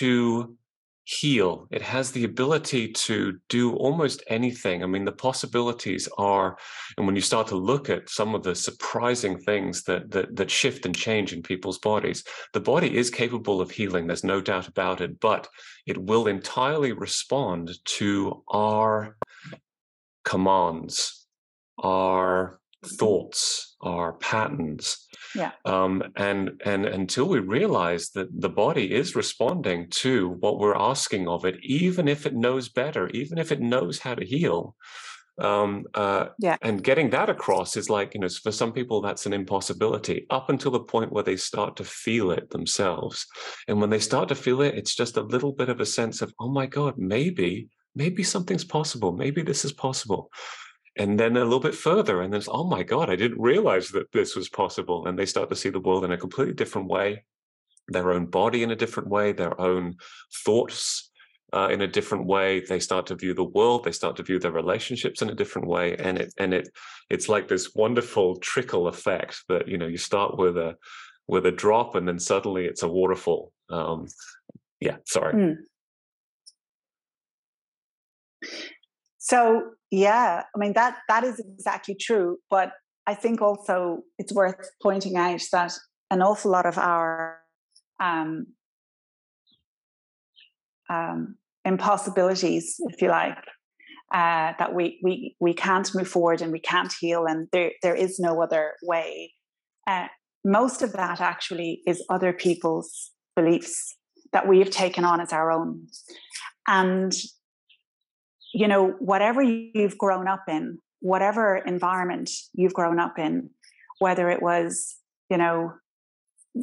to 0.00 0.58
heal. 1.04 1.68
It 1.70 1.82
has 1.82 2.10
the 2.10 2.24
ability 2.24 2.92
to 2.92 3.38
do 3.48 3.74
almost 3.76 4.22
anything. 4.26 4.82
I 4.82 4.86
mean, 4.86 5.04
the 5.04 5.12
possibilities 5.12 6.08
are, 6.16 6.56
and 6.96 7.06
when 7.06 7.14
you 7.14 7.20
start 7.20 7.46
to 7.48 7.56
look 7.56 7.90
at 7.90 8.08
some 8.08 8.34
of 8.34 8.42
the 8.42 8.54
surprising 8.54 9.38
things 9.38 9.82
that 9.84 10.10
that, 10.10 10.34
that 10.36 10.50
shift 10.50 10.86
and 10.86 10.96
change 10.96 11.32
in 11.32 11.42
people's 11.42 11.78
bodies, 11.78 12.24
the 12.52 12.60
body 12.60 12.96
is 12.96 13.10
capable 13.10 13.60
of 13.60 13.70
healing. 13.70 14.06
There's 14.06 14.24
no 14.24 14.40
doubt 14.40 14.66
about 14.66 15.00
it, 15.02 15.20
but 15.20 15.46
it 15.86 15.98
will 15.98 16.26
entirely 16.26 16.92
respond 16.92 17.72
to 17.84 18.42
our 18.48 19.16
commands, 20.24 21.26
our 21.78 22.60
thoughts, 22.86 23.76
our 23.80 24.14
patterns. 24.14 25.06
Yeah. 25.34 25.52
Um, 25.64 26.02
and 26.16 26.62
and 26.64 26.86
until 26.86 27.26
we 27.26 27.40
realize 27.40 28.10
that 28.10 28.28
the 28.40 28.48
body 28.48 28.92
is 28.92 29.16
responding 29.16 29.88
to 29.90 30.36
what 30.40 30.58
we're 30.58 30.76
asking 30.76 31.28
of 31.28 31.44
it, 31.44 31.56
even 31.62 32.08
if 32.08 32.26
it 32.26 32.34
knows 32.34 32.68
better, 32.68 33.08
even 33.08 33.38
if 33.38 33.50
it 33.52 33.60
knows 33.60 33.98
how 33.98 34.14
to 34.14 34.24
heal. 34.24 34.76
Um, 35.36 35.84
uh, 35.94 36.26
yeah. 36.38 36.56
And 36.62 36.84
getting 36.84 37.10
that 37.10 37.28
across 37.28 37.76
is 37.76 37.90
like, 37.90 38.14
you 38.14 38.20
know, 38.20 38.28
for 38.28 38.52
some 38.52 38.72
people, 38.72 39.00
that's 39.00 39.26
an 39.26 39.32
impossibility 39.32 40.26
up 40.30 40.48
until 40.48 40.70
the 40.70 40.80
point 40.80 41.12
where 41.12 41.24
they 41.24 41.36
start 41.36 41.74
to 41.76 41.84
feel 41.84 42.30
it 42.30 42.50
themselves. 42.50 43.26
And 43.66 43.80
when 43.80 43.90
they 43.90 43.98
start 43.98 44.28
to 44.28 44.36
feel 44.36 44.60
it, 44.62 44.76
it's 44.76 44.94
just 44.94 45.16
a 45.16 45.22
little 45.22 45.52
bit 45.52 45.68
of 45.68 45.80
a 45.80 45.86
sense 45.86 46.22
of, 46.22 46.32
oh 46.38 46.50
my 46.50 46.66
God, 46.66 46.94
maybe, 46.98 47.68
maybe 47.96 48.22
something's 48.22 48.64
possible. 48.64 49.12
Maybe 49.12 49.42
this 49.42 49.64
is 49.64 49.72
possible 49.72 50.30
and 50.96 51.18
then 51.18 51.36
a 51.36 51.44
little 51.44 51.60
bit 51.60 51.74
further 51.74 52.22
and 52.22 52.32
then 52.32 52.42
oh 52.48 52.64
my 52.64 52.82
god 52.82 53.10
i 53.10 53.16
didn't 53.16 53.40
realize 53.40 53.88
that 53.90 54.10
this 54.12 54.36
was 54.36 54.48
possible. 54.48 55.06
And 55.06 55.18
they 55.18 55.26
start 55.26 55.48
to 55.50 55.56
see 55.56 55.70
the 55.70 55.80
world 55.80 56.04
in 56.04 56.12
a 56.12 56.18
completely 56.18 56.54
different 56.54 56.88
way 56.88 57.24
their 57.88 58.12
own 58.12 58.26
body 58.26 58.62
in 58.62 58.70
a 58.70 58.76
different 58.76 59.08
way 59.08 59.32
their 59.32 59.60
own 59.60 59.96
thoughts 60.44 61.10
uh, 61.52 61.68
in 61.70 61.82
a 61.82 61.86
different 61.86 62.24
way. 62.24 62.60
They 62.60 62.80
start 62.80 63.06
to 63.06 63.14
view 63.14 63.34
the 63.34 63.44
world 63.44 63.84
they 63.84 63.92
start 63.92 64.16
to 64.16 64.22
view 64.22 64.38
their 64.38 64.52
relationships 64.52 65.22
in 65.22 65.30
a 65.30 65.34
different 65.34 65.68
way 65.68 65.96
and 65.96 66.18
it 66.18 66.34
and 66.38 66.54
it 66.54 66.68
it's 67.10 67.28
like 67.28 67.48
this 67.48 67.74
wonderful 67.74 68.36
trickle 68.36 68.88
effect 68.88 69.44
that 69.48 69.68
you 69.68 69.78
know 69.78 69.86
you 69.86 69.98
start 69.98 70.38
with 70.38 70.56
a 70.56 70.76
with 71.26 71.46
a 71.46 71.52
drop 71.52 71.94
and 71.94 72.06
then 72.06 72.18
suddenly 72.18 72.66
it's 72.66 72.82
a 72.82 72.88
waterfall. 72.88 73.52
Um 73.70 74.06
yeah 74.80 74.96
sorry. 75.06 75.34
Mm. 75.34 75.56
So 79.24 79.70
yeah, 79.90 80.42
I 80.54 80.58
mean 80.58 80.74
that 80.74 80.98
that 81.08 81.24
is 81.24 81.40
exactly 81.40 81.94
true. 81.94 82.36
But 82.50 82.72
I 83.06 83.14
think 83.14 83.40
also 83.40 84.02
it's 84.18 84.34
worth 84.34 84.68
pointing 84.82 85.16
out 85.16 85.40
that 85.50 85.72
an 86.10 86.20
awful 86.20 86.50
lot 86.50 86.66
of 86.66 86.76
our 86.76 87.38
um, 88.00 88.46
um, 90.90 91.36
impossibilities, 91.64 92.76
if 92.90 93.00
you 93.00 93.08
like, 93.08 93.38
uh, 94.12 94.52
that 94.58 94.74
we 94.74 95.00
we 95.02 95.34
we 95.40 95.54
can't 95.54 95.94
move 95.94 96.08
forward 96.08 96.42
and 96.42 96.52
we 96.52 96.60
can't 96.60 96.92
heal, 97.00 97.24
and 97.24 97.48
there 97.50 97.72
there 97.82 97.94
is 97.94 98.20
no 98.20 98.42
other 98.42 98.74
way. 98.82 99.32
Uh, 99.86 100.08
most 100.44 100.82
of 100.82 100.92
that 100.92 101.22
actually 101.22 101.80
is 101.86 102.04
other 102.10 102.34
people's 102.34 103.10
beliefs 103.34 103.96
that 104.34 104.46
we 104.46 104.58
have 104.58 104.70
taken 104.70 105.02
on 105.02 105.18
as 105.18 105.32
our 105.32 105.50
own, 105.50 105.86
and 106.68 107.14
you 108.54 108.68
know, 108.68 108.94
whatever 109.00 109.42
you've 109.42 109.98
grown 109.98 110.28
up 110.28 110.44
in, 110.48 110.78
whatever 111.00 111.56
environment 111.56 112.30
you've 112.54 112.72
grown 112.72 113.00
up 113.00 113.18
in, 113.18 113.50
whether 113.98 114.30
it 114.30 114.40
was, 114.40 114.96
you 115.28 115.36
know, 115.36 115.72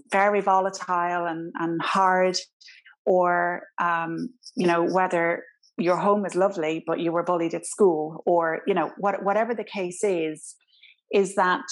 very 0.10 0.40
volatile 0.40 1.26
and, 1.26 1.52
and 1.60 1.82
hard, 1.82 2.38
or, 3.06 3.64
um, 3.80 4.30
you 4.56 4.66
know, 4.66 4.84
whether 4.86 5.44
your 5.78 5.98
home 5.98 6.26
is 6.26 6.34
lovely, 6.34 6.82
but 6.88 7.02
you 7.02 7.12
were 7.12 7.24
bullied 7.24 7.54
at 7.54 7.66
school, 7.66 8.24
or, 8.26 8.62
you 8.66 8.74
know, 8.74 8.92
what, 8.98 9.24
whatever 9.24 9.54
the 9.54 9.66
case 9.66 10.02
is, 10.02 10.56
is 11.14 11.36
that 11.36 11.66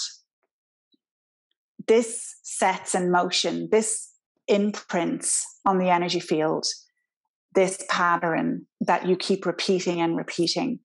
this 1.88 2.36
sets 2.42 2.94
in 2.94 3.10
motion, 3.10 3.68
this 3.72 4.10
imprints 4.48 5.46
on 5.64 5.78
the 5.78 5.88
energy 5.88 6.20
field 6.20 6.66
this 7.54 7.84
pattern 7.88 8.66
that 8.80 9.06
you 9.06 9.16
keep 9.16 9.44
repeating 9.46 10.00
and 10.00 10.16
repeating. 10.16 10.80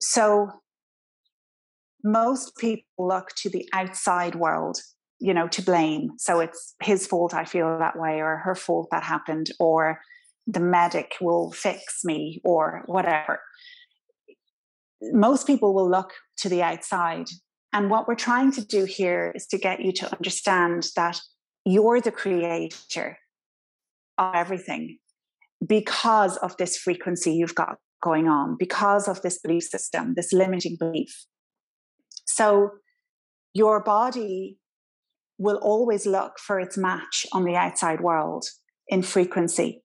So 0.00 0.50
most 2.04 2.56
people 2.56 2.84
look 2.98 3.28
to 3.42 3.50
the 3.50 3.68
outside 3.72 4.34
world, 4.34 4.78
you 5.18 5.34
know, 5.34 5.48
to 5.48 5.62
blame. 5.62 6.10
So 6.18 6.40
it's 6.40 6.74
his 6.82 7.06
fault 7.06 7.34
I 7.34 7.44
feel 7.44 7.78
that 7.78 7.98
way, 7.98 8.20
or 8.20 8.38
her 8.38 8.54
fault 8.54 8.88
that 8.90 9.02
happened, 9.02 9.50
or 9.58 10.00
the 10.46 10.60
medic 10.60 11.14
will 11.20 11.52
fix 11.52 12.00
me, 12.04 12.40
or 12.44 12.82
whatever. 12.86 13.40
Most 15.02 15.46
people 15.46 15.74
will 15.74 15.90
look 15.90 16.12
to 16.38 16.48
the 16.48 16.62
outside. 16.62 17.26
And 17.72 17.90
what 17.90 18.08
we're 18.08 18.16
trying 18.16 18.52
to 18.52 18.64
do 18.64 18.84
here 18.84 19.32
is 19.34 19.46
to 19.48 19.58
get 19.58 19.80
you 19.80 19.92
to 19.92 20.12
understand 20.12 20.88
that 20.96 21.20
you're 21.64 22.00
the 22.00 22.10
creator 22.10 23.18
of 24.18 24.34
everything 24.34 24.98
because 25.66 26.36
of 26.38 26.56
this 26.56 26.76
frequency 26.76 27.32
you've 27.32 27.54
got 27.54 27.76
going 28.02 28.28
on, 28.28 28.56
because 28.58 29.08
of 29.08 29.20
this 29.22 29.38
belief 29.38 29.64
system, 29.64 30.14
this 30.16 30.32
limiting 30.32 30.76
belief. 30.78 31.26
So 32.26 32.70
your 33.52 33.82
body 33.82 34.58
will 35.38 35.58
always 35.62 36.06
look 36.06 36.38
for 36.38 36.60
its 36.60 36.76
match 36.76 37.26
on 37.32 37.44
the 37.44 37.56
outside 37.56 38.00
world 38.00 38.44
in 38.88 39.02
frequency. 39.02 39.82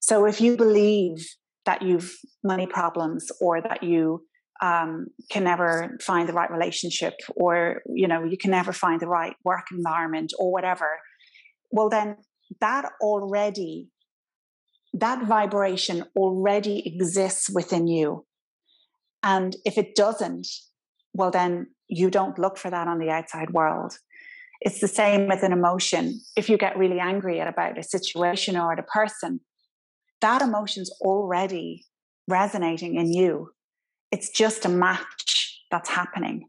So 0.00 0.26
if 0.26 0.40
you 0.40 0.56
believe 0.56 1.26
that 1.66 1.82
you've 1.82 2.16
money 2.42 2.66
problems 2.66 3.30
or 3.40 3.60
that 3.60 3.82
you 3.82 4.24
um, 4.62 5.06
can 5.30 5.44
never 5.44 5.96
find 6.00 6.28
the 6.28 6.32
right 6.32 6.50
relationship 6.50 7.14
or 7.34 7.82
you 7.86 8.06
know 8.06 8.24
you 8.24 8.36
can 8.36 8.50
never 8.50 8.72
find 8.72 9.00
the 9.00 9.08
right 9.08 9.34
work 9.44 9.66
environment 9.72 10.32
or 10.38 10.52
whatever 10.52 11.00
well 11.72 11.88
then 11.88 12.16
that 12.60 12.84
already 13.00 13.88
that 14.94 15.26
vibration 15.26 16.04
already 16.16 16.86
exists 16.86 17.48
within 17.50 17.86
you 17.86 18.26
and 19.22 19.56
if 19.64 19.78
it 19.78 19.94
doesn't 19.94 20.46
well 21.14 21.30
then 21.30 21.66
you 21.88 22.10
don't 22.10 22.38
look 22.38 22.56
for 22.56 22.70
that 22.70 22.88
on 22.88 22.98
the 22.98 23.10
outside 23.10 23.50
world 23.50 23.98
it's 24.60 24.80
the 24.80 24.88
same 24.88 25.26
with 25.28 25.42
an 25.42 25.52
emotion 25.52 26.20
if 26.36 26.48
you 26.48 26.56
get 26.56 26.78
really 26.78 27.00
angry 27.00 27.40
at 27.40 27.48
about 27.48 27.78
a 27.78 27.82
situation 27.82 28.56
or 28.56 28.72
at 28.72 28.78
a 28.78 28.84
person 28.84 29.40
that 30.20 30.42
emotion's 30.42 30.90
already 31.00 31.84
resonating 32.28 32.96
in 32.96 33.12
you 33.12 33.50
it's 34.12 34.28
just 34.28 34.66
a 34.66 34.68
match 34.68 35.64
that's 35.72 35.88
happening. 35.88 36.48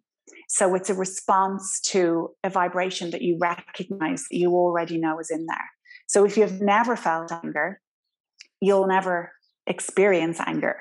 So 0.50 0.76
it's 0.76 0.92
a 0.92 0.94
response 0.94 1.80
to 1.86 2.30
a 2.44 2.50
vibration 2.50 3.10
that 3.12 3.24
you 3.24 3.40
recognize 3.42 4.26
that 4.30 4.38
you 4.38 4.52
already 4.52 5.00
know 5.00 5.18
is 5.20 5.32
in 5.32 5.48
there. 5.48 5.70
So 6.06 6.26
if 6.26 6.38
you've 6.38 6.62
never 6.62 6.96
felt 6.96 7.32
anger, 7.32 7.80
you'll 8.64 8.88
never 8.88 9.34
experience 9.68 10.40
anger. 10.40 10.78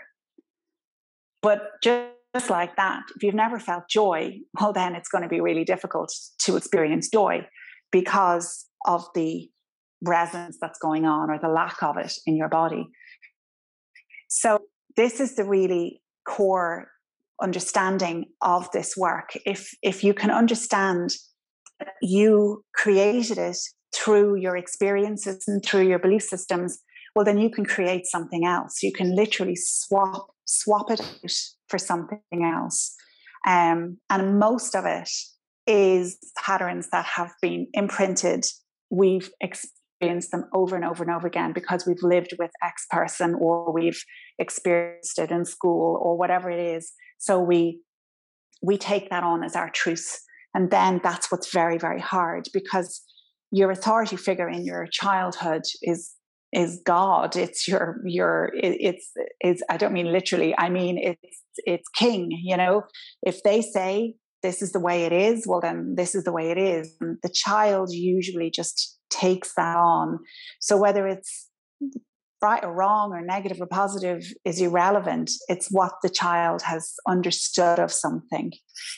But 1.43 1.63
just 1.83 2.49
like 2.49 2.77
that, 2.77 3.03
if 3.17 3.25
you've 3.25 3.35
never 3.35 3.59
felt 3.59 3.89
joy, 3.91 4.39
well, 4.59 4.73
then 4.73 4.95
it's 4.95 5.09
going 5.09 5.23
to 5.23 5.29
be 5.29 5.41
really 5.41 5.65
difficult 5.65 6.15
to 6.43 6.57
experience 6.57 7.09
joy 7.11 7.45
because 7.91 8.67
of 8.87 9.05
the 9.17 9.49
resonance 10.05 10.59
that's 10.61 10.79
going 10.79 11.07
on 11.07 11.29
or 11.29 11.39
the 11.41 11.49
lack 11.49 11.83
of 11.83 11.97
it 11.97 12.13
in 12.25 12.37
your 12.37 12.49
body. 12.49 12.87
So, 14.29 14.61
this 14.97 15.19
is 15.19 15.35
the 15.35 15.45
really 15.45 16.03
core 16.27 16.89
understanding 17.43 18.27
of 18.41 18.71
this 18.71 18.97
work 18.97 19.31
if 19.45 19.75
if 19.83 20.05
you 20.05 20.15
can 20.15 20.31
understand 20.31 21.11
you 22.01 22.63
created 22.73 23.39
it 23.39 23.59
through 23.93 24.37
your 24.37 24.57
experiences 24.57 25.43
and 25.49 25.65
through 25.65 25.89
your 25.89 25.99
belief 25.99 26.23
systems 26.23 26.79
well 27.15 27.25
then 27.25 27.39
you 27.39 27.51
can 27.51 27.65
create 27.65 28.07
something 28.07 28.45
else 28.45 28.83
you 28.83 28.93
can 28.93 29.15
literally 29.15 29.57
swap 29.57 30.29
swap 30.45 30.91
it 30.91 31.01
out 31.01 31.33
for 31.69 31.79
something 31.79 32.21
else 32.45 32.95
um, 33.47 33.99
and 34.11 34.39
most 34.39 34.75
of 34.75 34.85
it 34.85 35.09
is 35.67 36.19
patterns 36.45 36.89
that 36.91 37.05
have 37.05 37.33
been 37.41 37.67
imprinted 37.73 38.45
we've 38.93 39.31
experienced 39.41 40.31
them 40.31 40.45
over 40.53 40.77
and 40.77 40.85
over 40.85 41.03
and 41.03 41.13
over 41.13 41.27
again 41.27 41.53
because 41.53 41.87
we've 41.87 42.03
lived 42.03 42.35
with 42.39 42.51
X 42.63 42.87
person 42.91 43.35
or 43.41 43.73
we've 43.73 44.05
experienced 44.39 45.19
it 45.19 45.31
in 45.31 45.45
school 45.45 45.99
or 46.03 46.17
whatever 46.17 46.51
it 46.51 46.61
is. 46.61 46.93
So 47.19 47.41
we 47.41 47.81
we 48.63 48.77
take 48.79 49.11
that 49.11 49.25
on 49.25 49.43
as 49.43 49.57
our 49.57 49.71
truth. 49.71 50.21
And 50.55 50.71
then 50.71 51.01
that's 51.03 51.33
what's 51.33 51.53
very, 51.53 51.79
very 51.79 52.01
hard 52.01 52.45
because 52.53 53.03
your 53.51 53.71
authority 53.71 54.17
figure 54.17 54.49
in 54.49 54.65
your 54.65 54.87
childhood 54.87 55.63
is 55.83 56.13
is 56.53 56.81
God. 56.85 57.37
It's 57.37 57.67
your 57.67 58.01
your 58.05 58.51
it's 58.55 59.11
is 59.43 59.63
I 59.71 59.77
don't 59.77 59.93
mean 59.93 60.13
literally. 60.13 60.55
I 60.57 60.69
mean 60.69 60.99
it's 60.99 61.39
it's 61.59 61.89
king. 61.95 62.31
You 62.31 62.57
know, 62.57 62.83
if 63.23 63.43
they 63.43 63.63
say 63.63 64.15
this 64.43 64.61
is 64.61 64.73
the 64.73 64.81
way 64.81 65.05
it 65.05 65.13
is, 65.13 65.47
well 65.47 65.61
then 65.61 65.95
this 65.97 66.15
is 66.15 66.25
the 66.25 66.33
way 66.33 66.51
it 66.51 66.59
is. 66.59 66.95
And 67.01 67.19
the 67.23 67.33
child 67.33 67.91
usually 67.93 68.51
just 68.51 68.99
takes 69.11 69.55
that 69.55 69.77
on. 69.77 70.19
So 70.61 70.77
whether 70.77 71.07
it's 71.07 71.49
right 72.43 72.65
or 72.65 72.75
wrong 72.75 73.13
or 73.13 73.25
negative 73.25 73.59
or 73.61 73.67
positive 73.67 74.25
is 74.45 74.61
irrelevant. 74.61 75.31
It's 75.49 75.69
what 75.71 75.93
the 76.03 76.11
child 76.11 76.63
has 76.63 76.93
understood 77.07 77.79
of 77.79 77.93
something. 77.93 78.53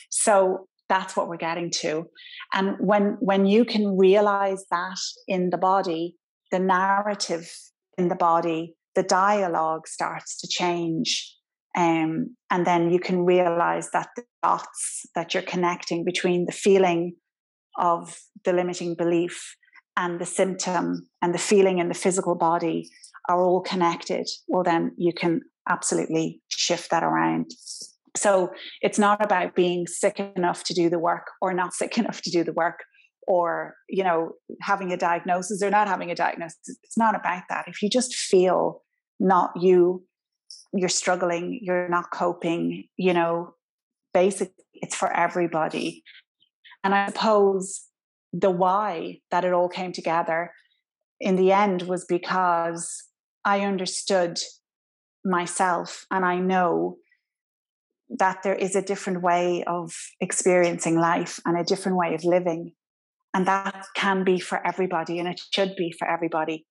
So 0.09 0.67
that's 0.89 1.15
what 1.15 1.27
we're 1.27 1.37
getting 1.37 1.71
to. 1.81 2.05
And 2.53 2.75
when 2.79 3.17
when 3.19 3.45
you 3.45 3.65
can 3.65 3.97
realize 3.97 4.65
that 4.71 4.97
in 5.27 5.51
the 5.51 5.57
body, 5.57 6.15
the 6.55 6.59
narrative 6.59 7.51
in 7.97 8.07
the 8.07 8.15
body, 8.15 8.75
the 8.95 9.03
dialogue 9.03 9.89
starts 9.89 10.39
to 10.39 10.47
change. 10.47 11.35
Um, 11.75 12.37
and 12.49 12.65
then 12.65 12.91
you 12.91 12.99
can 12.99 13.25
realize 13.25 13.91
that 13.91 14.07
the 14.15 14.23
dots 14.41 15.05
that 15.15 15.33
you're 15.33 15.43
connecting 15.43 16.05
between 16.05 16.45
the 16.45 16.53
feeling 16.53 17.15
of 17.77 18.17
the 18.45 18.53
limiting 18.53 18.95
belief 18.95 19.57
and 19.97 20.17
the 20.17 20.25
symptom 20.25 21.09
and 21.21 21.33
the 21.33 21.45
feeling 21.51 21.79
in 21.79 21.89
the 21.89 22.01
physical 22.05 22.35
body 22.35 22.89
are 23.27 23.41
all 23.41 23.59
connected, 23.59 24.25
well, 24.47 24.63
then 24.63 24.93
you 24.97 25.11
can 25.11 25.41
absolutely 25.67 26.41
shift 26.47 26.89
that 26.89 27.03
around. 27.03 27.51
So 28.15 28.51
it's 28.81 28.97
not 28.97 29.21
about 29.21 29.55
being 29.55 29.87
sick 29.87 30.21
enough 30.37 30.63
to 30.65 30.73
do 30.73 30.89
the 30.89 30.99
work 30.99 31.27
or 31.41 31.53
not 31.53 31.73
sick 31.81 31.97
enough 31.97 32.21
to 32.21 32.31
do 32.31 32.45
the 32.45 32.53
work 32.53 32.85
or 33.27 33.75
you 33.89 34.03
know 34.03 34.31
having 34.61 34.91
a 34.91 34.97
diagnosis 34.97 35.61
or 35.61 35.69
not 35.69 35.87
having 35.87 36.11
a 36.11 36.15
diagnosis 36.15 36.77
it's 36.83 36.97
not 36.97 37.15
about 37.15 37.43
that 37.49 37.67
if 37.67 37.81
you 37.81 37.89
just 37.89 38.15
feel 38.15 38.81
not 39.19 39.51
you 39.59 40.03
you're 40.73 40.89
struggling 40.89 41.59
you're 41.61 41.89
not 41.89 42.11
coping 42.11 42.85
you 42.97 43.13
know 43.13 43.53
basically 44.13 44.53
it's 44.73 44.95
for 44.95 45.11
everybody 45.11 46.03
and 46.83 46.93
i 46.93 47.07
suppose 47.07 47.85
the 48.33 48.51
why 48.51 49.19
that 49.31 49.45
it 49.45 49.53
all 49.53 49.69
came 49.69 49.91
together 49.91 50.51
in 51.19 51.35
the 51.35 51.51
end 51.51 51.83
was 51.83 52.05
because 52.05 53.03
I 53.43 53.61
understood 53.61 54.39
myself 55.23 56.05
and 56.11 56.25
I 56.25 56.37
know 56.37 56.97
that 58.09 58.43
there 58.43 58.55
is 58.55 58.75
a 58.75 58.81
different 58.81 59.21
way 59.21 59.63
of 59.65 59.93
experiencing 60.21 60.99
life 60.99 61.39
and 61.45 61.57
a 61.57 61.63
different 61.63 61.97
way 61.97 62.13
of 62.13 62.23
living. 62.23 62.73
And 63.35 63.45
that 63.47 63.85
can 63.97 64.23
be 64.23 64.39
for 64.39 64.65
everybody 64.65 65.19
and 65.19 65.27
it 65.27 65.41
should 65.51 65.75
be 65.75 65.91
for 65.91 66.07
everybody. 66.07 66.65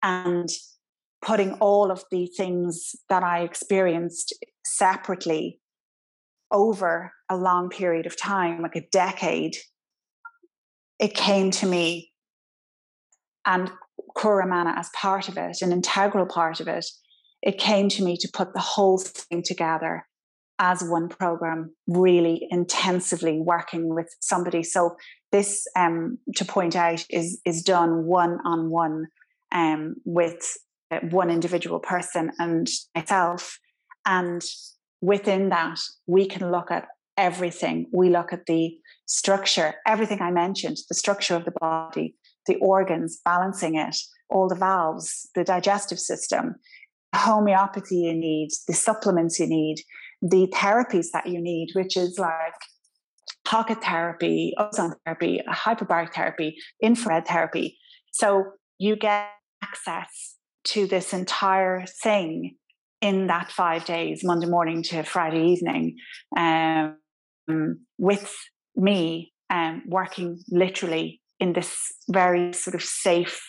And 0.00 0.48
putting 1.20 1.54
all 1.54 1.90
of 1.90 2.04
the 2.12 2.28
things 2.36 2.94
that 3.08 3.24
I 3.24 3.40
experienced 3.40 4.32
separately 4.64 5.58
over 6.52 7.12
a 7.28 7.36
long 7.36 7.68
period 7.68 8.06
of 8.06 8.16
time, 8.16 8.62
like 8.62 8.76
a 8.76 8.86
decade, 8.92 9.56
it 11.00 11.14
came 11.14 11.50
to 11.50 11.66
me 11.66 12.12
and 13.44 13.72
Curamana 14.16 14.78
as 14.78 14.88
part 14.94 15.28
of 15.28 15.36
it, 15.36 15.62
an 15.62 15.72
integral 15.72 16.26
part 16.26 16.60
of 16.60 16.68
it, 16.68 16.86
it 17.42 17.58
came 17.58 17.88
to 17.88 18.04
me 18.04 18.16
to 18.18 18.28
put 18.32 18.54
the 18.54 18.60
whole 18.60 18.98
thing 18.98 19.42
together 19.42 20.06
as 20.58 20.82
one 20.82 21.08
program, 21.08 21.74
really 21.86 22.46
intensively 22.50 23.40
working 23.40 23.94
with 23.94 24.14
somebody. 24.20 24.62
So 24.62 24.96
this, 25.36 25.66
um, 25.76 26.18
to 26.36 26.44
point 26.44 26.74
out, 26.76 27.04
is 27.10 27.40
is 27.44 27.62
done 27.62 28.04
one 28.04 28.38
on 28.44 28.70
one 28.70 29.06
with 30.04 30.56
uh, 30.90 31.00
one 31.10 31.30
individual 31.30 31.80
person 31.80 32.30
and 32.38 32.68
myself, 32.94 33.58
and 34.04 34.42
within 35.00 35.50
that 35.50 35.78
we 36.06 36.26
can 36.26 36.50
look 36.50 36.70
at 36.70 36.86
everything. 37.16 37.86
We 37.92 38.08
look 38.10 38.32
at 38.32 38.46
the 38.46 38.76
structure, 39.06 39.74
everything 39.86 40.20
I 40.20 40.30
mentioned, 40.30 40.78
the 40.88 40.94
structure 40.94 41.36
of 41.36 41.44
the 41.44 41.56
body, 41.60 42.14
the 42.46 42.56
organs, 42.56 43.20
balancing 43.24 43.76
it, 43.76 43.96
all 44.28 44.48
the 44.48 44.54
valves, 44.68 45.28
the 45.34 45.44
digestive 45.44 45.98
system, 45.98 46.56
the 47.12 47.18
homeopathy 47.18 47.96
you 47.96 48.14
need, 48.14 48.48
the 48.68 48.74
supplements 48.74 49.38
you 49.40 49.46
need, 49.46 49.76
the 50.22 50.46
therapies 50.54 51.06
that 51.12 51.26
you 51.26 51.40
need, 51.40 51.68
which 51.74 51.96
is 51.96 52.18
like 52.18 52.60
pocket 53.46 53.82
therapy, 53.82 54.52
ozone 54.58 54.94
therapy, 55.04 55.40
hyperbaric 55.48 56.12
therapy, 56.12 56.56
infrared 56.82 57.26
therapy. 57.26 57.78
So 58.10 58.44
you 58.78 58.96
get 58.96 59.28
access 59.62 60.36
to 60.64 60.86
this 60.86 61.14
entire 61.14 61.86
thing 62.02 62.56
in 63.00 63.28
that 63.28 63.52
five 63.52 63.84
days, 63.84 64.22
Monday 64.24 64.46
morning 64.46 64.82
to 64.84 65.02
Friday 65.04 65.46
evening. 65.46 65.96
Um, 66.36 66.96
with 67.98 68.34
me 68.74 69.32
um, 69.50 69.82
working 69.86 70.42
literally 70.50 71.20
in 71.38 71.52
this 71.52 71.76
very 72.10 72.52
sort 72.52 72.74
of 72.74 72.82
safe 72.82 73.40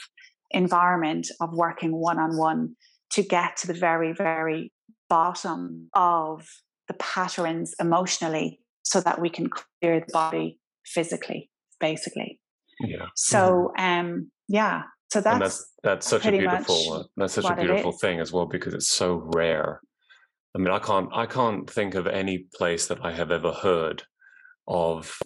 environment 0.52 1.28
of 1.42 1.50
working 1.54 1.92
one 1.92 2.20
on 2.20 2.38
one 2.38 2.76
to 3.12 3.24
get 3.24 3.58
to 3.58 3.68
the 3.68 3.74
very, 3.74 4.14
very 4.14 4.72
bottom 5.10 5.90
of 5.94 6.46
the 6.88 6.94
patterns 6.94 7.74
emotionally 7.80 8.60
so 8.88 9.02
that 9.02 9.20
we 9.20 9.30
can 9.30 9.50
clear 9.50 10.00
the 10.00 10.12
body 10.14 10.60
physically, 10.86 11.50
basically. 11.80 12.40
Yeah. 12.80 13.08
So, 13.16 13.74
mm-hmm. 13.78 13.84
um, 13.84 14.32
yeah. 14.48 14.84
So 15.12 15.22
that's 15.22 15.40
that's, 15.40 15.74
that's 15.84 16.08
such 16.08 16.26
a 16.26 16.32
beautiful 16.32 16.94
uh, 16.94 17.04
that's 17.16 17.34
such 17.34 17.46
a 17.50 17.56
beautiful 17.56 17.94
thing 17.94 18.20
as 18.20 18.32
well 18.32 18.46
because 18.46 18.74
it's 18.74 18.90
so 18.90 19.30
rare. 19.34 19.82
I 20.56 20.60
mean, 20.60 20.72
I 20.72 20.80
can't 20.80 21.10
I 21.14 21.26
can't 21.26 21.70
think 21.70 21.96
of 21.96 22.08
any 22.08 22.46
place 22.56 22.88
that 22.88 23.04
I 23.04 23.14
have 23.14 23.32
ever 23.32 23.52
heard 23.52 24.04
of 24.68 25.18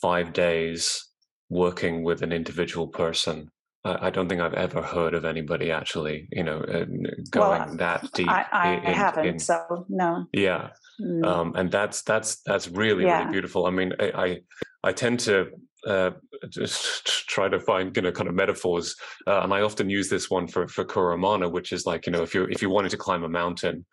five 0.00 0.32
days 0.32 1.08
working 1.50 2.04
with 2.04 2.22
an 2.22 2.32
individual 2.32 2.88
person. 2.88 3.50
I, 3.84 4.10
don't 4.10 4.28
think 4.28 4.40
I've 4.40 4.54
ever 4.54 4.82
heard 4.82 5.14
of 5.14 5.24
anybody 5.24 5.70
actually, 5.70 6.28
you 6.32 6.42
know, 6.42 6.58
uh, 6.58 6.84
going 7.30 7.60
well, 7.60 7.76
that 7.76 8.10
deep. 8.12 8.28
I, 8.28 8.44
I 8.52 8.74
in, 8.74 8.94
haven't, 8.94 9.26
in, 9.26 9.38
so 9.38 9.86
no. 9.88 10.26
Yeah, 10.32 10.70
mm. 11.00 11.24
um, 11.24 11.54
and 11.54 11.70
that's 11.70 12.02
that's 12.02 12.40
that's 12.44 12.68
really 12.68 13.04
yeah. 13.04 13.20
really 13.20 13.32
beautiful. 13.32 13.66
I 13.66 13.70
mean, 13.70 13.92
I 14.00 14.10
I, 14.10 14.38
I 14.82 14.92
tend 14.92 15.20
to 15.20 15.48
uh, 15.86 16.10
just 16.48 17.28
try 17.28 17.48
to 17.48 17.60
find 17.60 17.94
you 17.96 18.02
know 18.02 18.12
kind 18.12 18.28
of 18.28 18.34
metaphors, 18.34 18.96
uh, 19.26 19.40
and 19.42 19.54
I 19.54 19.60
often 19.60 19.88
use 19.88 20.08
this 20.08 20.28
one 20.28 20.48
for 20.48 20.66
for 20.66 20.84
Curamana, 20.84 21.50
which 21.50 21.72
is 21.72 21.86
like 21.86 22.06
you 22.06 22.12
know 22.12 22.22
if 22.22 22.34
you 22.34 22.44
if 22.44 22.60
you 22.60 22.70
wanted 22.70 22.90
to 22.90 22.96
climb 22.96 23.22
a 23.22 23.28
mountain, 23.28 23.86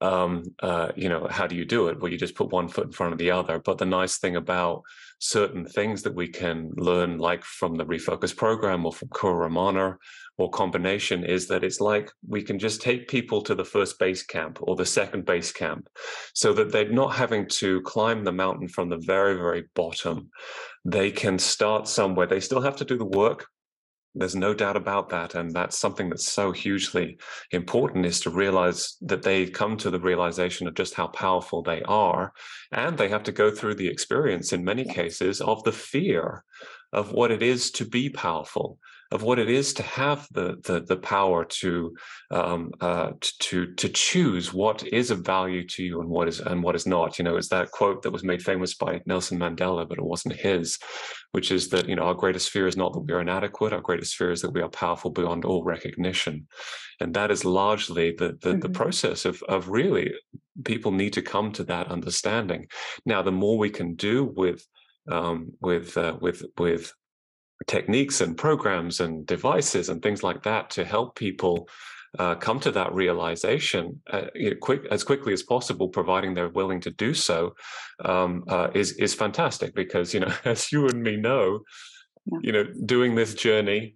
um, 0.00 0.44
uh, 0.62 0.92
you 0.96 1.08
know, 1.08 1.26
how 1.28 1.46
do 1.46 1.54
you 1.54 1.64
do 1.64 1.88
it? 1.88 2.00
Well, 2.00 2.10
you 2.10 2.18
just 2.18 2.34
put 2.34 2.50
one 2.50 2.68
foot 2.68 2.86
in 2.86 2.92
front 2.92 3.12
of 3.12 3.18
the 3.18 3.30
other. 3.30 3.58
But 3.58 3.78
the 3.78 3.86
nice 3.86 4.18
thing 4.18 4.36
about 4.36 4.82
certain 5.18 5.66
things 5.66 6.02
that 6.02 6.14
we 6.14 6.28
can 6.28 6.70
learn, 6.76 7.18
like 7.18 7.44
from 7.44 7.74
the 7.74 7.84
Refocus 7.84 8.34
program 8.34 8.86
or 8.86 8.92
from 8.92 9.08
Curamana 9.08 9.96
or 10.38 10.50
combination, 10.50 11.24
is 11.24 11.48
that 11.48 11.64
it's 11.64 11.80
like 11.80 12.10
we 12.26 12.42
can 12.42 12.58
just 12.58 12.80
take 12.80 13.08
people 13.08 13.42
to 13.42 13.54
the 13.54 13.64
first 13.64 13.98
base 13.98 14.22
camp 14.22 14.58
or 14.62 14.74
the 14.74 14.86
second 14.86 15.26
base 15.26 15.52
camp 15.52 15.88
so 16.34 16.54
that 16.54 16.72
they're 16.72 16.90
not 16.90 17.14
having 17.14 17.46
to 17.48 17.82
climb 17.82 18.24
the 18.24 18.32
mountain 18.32 18.68
from 18.68 18.88
the 18.88 18.98
very, 18.98 19.34
very 19.34 19.64
bottom. 19.74 20.30
They 20.84 21.10
can 21.10 21.38
start 21.38 21.88
somewhere. 21.88 22.26
They 22.26 22.40
still 22.40 22.62
have 22.62 22.76
to 22.76 22.86
do 22.86 22.96
the 22.96 23.04
work, 23.04 23.46
there's 24.14 24.34
no 24.34 24.54
doubt 24.54 24.76
about 24.76 25.08
that. 25.10 25.34
And 25.34 25.52
that's 25.52 25.78
something 25.78 26.08
that's 26.08 26.26
so 26.26 26.52
hugely 26.52 27.18
important 27.52 28.06
is 28.06 28.20
to 28.20 28.30
realize 28.30 28.96
that 29.02 29.22
they 29.22 29.46
come 29.46 29.76
to 29.78 29.90
the 29.90 30.00
realization 30.00 30.66
of 30.66 30.74
just 30.74 30.94
how 30.94 31.06
powerful 31.08 31.62
they 31.62 31.82
are. 31.82 32.32
And 32.72 32.98
they 32.98 33.08
have 33.08 33.22
to 33.24 33.32
go 33.32 33.50
through 33.50 33.76
the 33.76 33.88
experience 33.88 34.52
in 34.52 34.64
many 34.64 34.84
cases 34.84 35.40
of 35.40 35.62
the 35.64 35.72
fear 35.72 36.44
of 36.92 37.12
what 37.12 37.30
it 37.30 37.42
is 37.42 37.70
to 37.72 37.84
be 37.84 38.08
powerful 38.08 38.78
of 39.12 39.22
what 39.22 39.38
it 39.40 39.50
is 39.50 39.74
to 39.74 39.82
have 39.82 40.28
the 40.32 40.56
the, 40.64 40.80
the 40.80 40.96
power 40.96 41.44
to 41.44 41.94
um, 42.30 42.70
uh, 42.80 43.12
to 43.40 43.72
to 43.74 43.88
choose 43.88 44.52
what 44.52 44.86
is 44.86 45.10
of 45.10 45.20
value 45.20 45.66
to 45.66 45.82
you 45.82 46.00
and 46.00 46.08
what 46.08 46.28
is 46.28 46.40
and 46.40 46.62
what 46.62 46.76
is 46.76 46.86
not. 46.86 47.18
You 47.18 47.24
know, 47.24 47.36
it's 47.36 47.48
that 47.48 47.70
quote 47.70 48.02
that 48.02 48.12
was 48.12 48.24
made 48.24 48.42
famous 48.42 48.74
by 48.74 49.00
Nelson 49.06 49.38
Mandela, 49.38 49.88
but 49.88 49.98
it 49.98 50.04
wasn't 50.04 50.36
his, 50.36 50.78
which 51.32 51.50
is 51.50 51.68
that 51.70 51.88
you 51.88 51.96
know 51.96 52.02
our 52.02 52.14
greatest 52.14 52.50
fear 52.50 52.66
is 52.66 52.76
not 52.76 52.92
that 52.92 53.00
we 53.00 53.12
are 53.12 53.20
inadequate. 53.20 53.72
Our 53.72 53.80
greatest 53.80 54.14
fear 54.14 54.30
is 54.30 54.42
that 54.42 54.52
we 54.52 54.62
are 54.62 54.68
powerful 54.68 55.10
beyond 55.10 55.44
all 55.44 55.64
recognition, 55.64 56.46
and 57.00 57.12
that 57.14 57.30
is 57.30 57.44
largely 57.44 58.12
the 58.12 58.38
the, 58.40 58.50
mm-hmm. 58.50 58.60
the 58.60 58.70
process 58.70 59.24
of 59.24 59.42
of 59.44 59.68
really 59.68 60.12
people 60.64 60.92
need 60.92 61.14
to 61.14 61.22
come 61.22 61.52
to 61.52 61.64
that 61.64 61.88
understanding. 61.88 62.66
Now, 63.06 63.22
the 63.22 63.32
more 63.32 63.58
we 63.58 63.70
can 63.70 63.94
do 63.94 64.32
with 64.36 64.64
um, 65.10 65.52
with 65.60 65.96
uh, 65.96 66.16
with 66.20 66.44
with 66.58 66.92
techniques 67.66 68.20
and 68.20 68.36
programs 68.36 69.00
and 69.00 69.26
devices 69.26 69.88
and 69.88 70.02
things 70.02 70.22
like 70.22 70.42
that 70.42 70.70
to 70.70 70.84
help 70.84 71.14
people 71.14 71.68
uh, 72.18 72.34
come 72.34 72.58
to 72.58 72.72
that 72.72 72.92
realization 72.92 74.00
uh, 74.10 74.22
you 74.34 74.50
know, 74.50 74.56
quick 74.60 74.84
as 74.90 75.04
quickly 75.04 75.32
as 75.32 75.42
possible, 75.42 75.88
providing 75.88 76.34
they're 76.34 76.48
willing 76.48 76.80
to 76.80 76.90
do 76.90 77.14
so, 77.14 77.54
um, 78.04 78.42
uh, 78.48 78.68
is 78.74 78.92
is 78.92 79.14
fantastic. 79.14 79.74
Because 79.74 80.12
you 80.12 80.20
know, 80.20 80.32
as 80.44 80.72
you 80.72 80.88
and 80.88 81.02
me 81.02 81.16
know, 81.16 81.60
yeah. 82.26 82.38
you 82.42 82.52
know, 82.52 82.64
doing 82.84 83.14
this 83.14 83.34
journey 83.34 83.94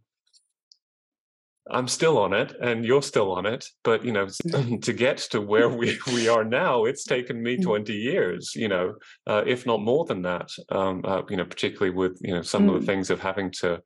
I'm 1.70 1.88
still 1.88 2.18
on 2.18 2.32
it 2.34 2.54
and 2.60 2.84
you're 2.84 3.02
still 3.02 3.32
on 3.32 3.46
it. 3.46 3.66
But, 3.82 4.04
you 4.04 4.12
know, 4.12 4.28
to 4.82 4.92
get 4.92 5.18
to 5.30 5.40
where 5.40 5.68
we, 5.68 5.98
we 6.08 6.28
are 6.28 6.44
now, 6.44 6.84
it's 6.84 7.04
taken 7.04 7.42
me 7.42 7.56
mm. 7.56 7.62
20 7.62 7.92
years, 7.92 8.54
you 8.54 8.68
know, 8.68 8.94
uh, 9.26 9.42
if 9.46 9.66
not 9.66 9.80
more 9.80 10.04
than 10.04 10.22
that, 10.22 10.50
um, 10.70 11.02
uh, 11.04 11.22
you 11.28 11.36
know, 11.36 11.44
particularly 11.44 11.94
with, 11.94 12.18
you 12.22 12.34
know, 12.34 12.42
some 12.42 12.66
mm. 12.66 12.68
of 12.68 12.74
the 12.74 12.80
mm. 12.80 12.86
things 12.86 13.10
of 13.10 13.20
having 13.20 13.50
to, 13.50 13.80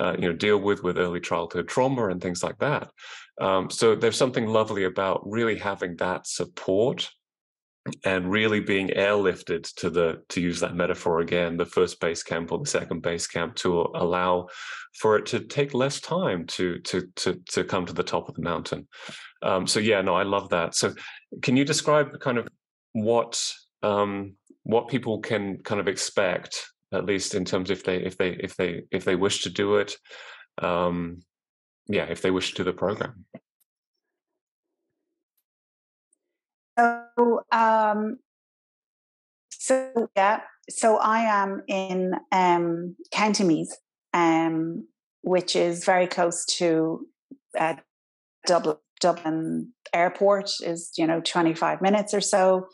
uh, 0.00 0.14
you 0.18 0.28
know, 0.28 0.32
deal 0.32 0.58
with, 0.58 0.82
with 0.82 0.98
early 0.98 1.20
childhood 1.20 1.68
trauma 1.68 2.08
and 2.08 2.20
things 2.20 2.42
like 2.42 2.58
that. 2.58 2.90
Um, 3.40 3.70
so 3.70 3.94
there's 3.94 4.16
something 4.16 4.46
lovely 4.46 4.84
about 4.84 5.22
really 5.24 5.58
having 5.58 5.96
that 5.96 6.26
support 6.26 7.10
and 8.04 8.30
really 8.30 8.60
being 8.60 8.88
airlifted 8.88 9.72
to 9.74 9.90
the 9.90 10.22
to 10.28 10.40
use 10.40 10.60
that 10.60 10.76
metaphor 10.76 11.20
again 11.20 11.56
the 11.56 11.66
first 11.66 11.98
base 11.98 12.22
camp 12.22 12.52
or 12.52 12.58
the 12.58 12.66
second 12.66 13.02
base 13.02 13.26
camp 13.26 13.56
to 13.56 13.80
allow 13.94 14.46
for 14.98 15.16
it 15.16 15.26
to 15.26 15.40
take 15.40 15.74
less 15.74 16.00
time 16.00 16.46
to 16.46 16.78
to 16.80 17.08
to 17.16 17.40
to 17.50 17.64
come 17.64 17.84
to 17.84 17.92
the 17.92 18.02
top 18.02 18.28
of 18.28 18.34
the 18.36 18.42
mountain. 18.42 18.86
Um, 19.42 19.66
so 19.66 19.80
yeah 19.80 20.00
no 20.00 20.14
i 20.14 20.22
love 20.22 20.48
that. 20.50 20.74
So 20.74 20.94
can 21.42 21.56
you 21.56 21.64
describe 21.64 22.20
kind 22.20 22.38
of 22.38 22.46
what 22.92 23.42
um, 23.82 24.34
what 24.62 24.88
people 24.88 25.18
can 25.20 25.58
kind 25.58 25.80
of 25.80 25.88
expect 25.88 26.68
at 26.92 27.06
least 27.06 27.34
in 27.34 27.44
terms 27.44 27.70
if 27.70 27.84
they 27.84 27.96
if 27.96 28.16
they 28.16 28.30
if 28.40 28.54
they 28.56 28.82
if 28.90 29.04
they 29.04 29.16
wish 29.16 29.42
to 29.42 29.50
do 29.50 29.76
it 29.76 29.96
um, 30.58 31.20
yeah 31.88 32.04
if 32.04 32.22
they 32.22 32.30
wish 32.30 32.50
to 32.50 32.58
do 32.58 32.64
the 32.64 32.72
program 32.72 33.24
So, 36.78 37.42
um, 37.52 38.18
so 39.50 40.08
yeah, 40.16 40.40
so 40.70 40.96
I 40.96 41.20
am 41.20 41.62
in 41.68 42.14
um, 42.30 42.96
County 43.10 43.44
Meath, 43.44 43.76
um, 44.14 44.86
which 45.22 45.54
is 45.54 45.84
very 45.84 46.06
close 46.06 46.44
to 46.58 47.06
uh, 47.58 47.74
Dublin. 48.46 48.76
Dublin 49.00 49.72
Airport 49.92 50.48
is 50.60 50.92
you 50.96 51.06
know 51.08 51.20
25 51.20 51.82
minutes 51.82 52.14
or 52.14 52.20
so, 52.20 52.68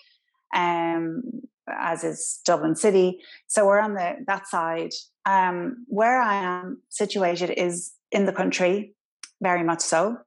um, 0.55 1.23
as 1.69 2.05
is 2.05 2.41
Dublin 2.45 2.77
City. 2.77 3.19
So 3.47 3.67
we're 3.67 3.81
on 3.81 3.95
the 3.95 4.17
that 4.27 4.47
side. 4.47 4.91
Um, 5.25 5.85
where 5.89 6.21
I 6.21 6.37
am 6.37 6.83
situated 6.91 7.51
is 7.51 7.93
in 8.13 8.27
the 8.27 8.33
country, 8.33 8.95
very 9.43 9.63
much 9.63 9.81
so. 9.81 10.19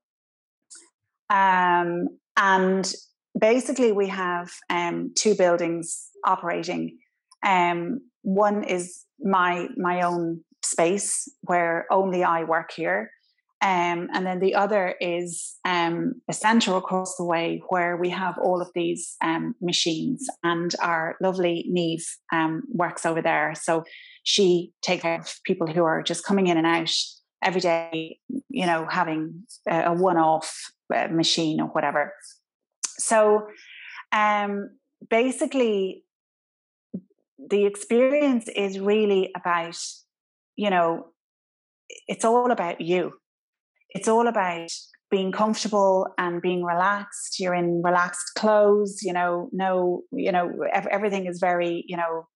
Um, 1.30 2.08
and 2.36 2.94
basically 3.40 3.92
we 3.92 4.08
have 4.08 4.52
um, 4.70 5.12
two 5.16 5.36
buildings 5.36 6.10
operating. 6.26 6.98
Um, 7.46 8.02
one 8.22 8.64
is 8.64 9.04
my 9.20 9.68
my 9.78 10.02
own 10.02 10.42
space 10.64 11.28
where 11.42 11.86
only 11.92 12.24
I 12.24 12.44
work 12.44 12.72
here, 12.72 13.10
um, 13.62 14.10
and 14.14 14.26
then 14.26 14.40
the 14.40 14.56
other 14.56 14.96
is 15.00 15.56
um, 15.66 16.22
a 16.30 16.34
centre 16.34 16.76
across 16.76 17.16
the 17.16 17.26
way 17.26 17.62
where 17.70 17.98
we 17.98 18.10
have 18.10 18.38
all 18.38 18.62
of 18.62 18.70
these 18.76 19.16
um, 19.24 19.56
machines, 19.62 20.28
and 20.44 20.74
our 20.82 21.16
lovely 21.22 21.66
Neve 21.68 22.06
um, 22.32 22.64
works 22.74 23.06
over 23.06 23.22
there. 23.22 23.54
So 23.56 23.84
she 24.24 24.72
takes 24.84 25.02
care 25.02 25.20
of 25.20 25.34
people 25.46 25.68
who 25.68 25.84
are 25.84 26.04
just 26.04 26.26
coming 26.26 26.48
in 26.48 26.58
and 26.58 26.68
out 26.68 26.92
every 27.44 27.62
day, 27.62 28.20
you 28.50 28.68
know, 28.68 28.86
having 28.90 29.44
a, 29.68 29.86
a 29.86 29.94
one-off 29.94 30.72
uh, 30.94 31.08
machine 31.08 31.60
or 31.60 31.68
whatever. 31.68 32.14
So 33.02 33.48
um, 34.12 34.70
basically, 35.10 36.04
the 37.50 37.66
experience 37.66 38.48
is 38.48 38.80
really 38.80 39.32
about, 39.36 39.78
you 40.56 40.70
know, 40.70 41.08
it's 42.08 42.26
all 42.26 42.52
about 42.52 42.82
you. 42.82 43.14
It's 43.90 44.08
all 44.08 44.28
about 44.28 44.70
being 45.10 45.32
comfortable 45.32 46.08
and 46.18 46.42
being 46.42 46.64
relaxed. 46.64 47.40
You're 47.40 47.54
in 47.54 47.82
relaxed 47.84 48.32
clothes, 48.38 49.00
you 49.04 49.12
know, 49.12 49.50
no, 49.52 50.04
you 50.12 50.32
know, 50.32 50.52
everything 50.72 51.26
is 51.26 51.40
very, 51.40 51.84
you 51.88 51.98
know, 51.98 52.28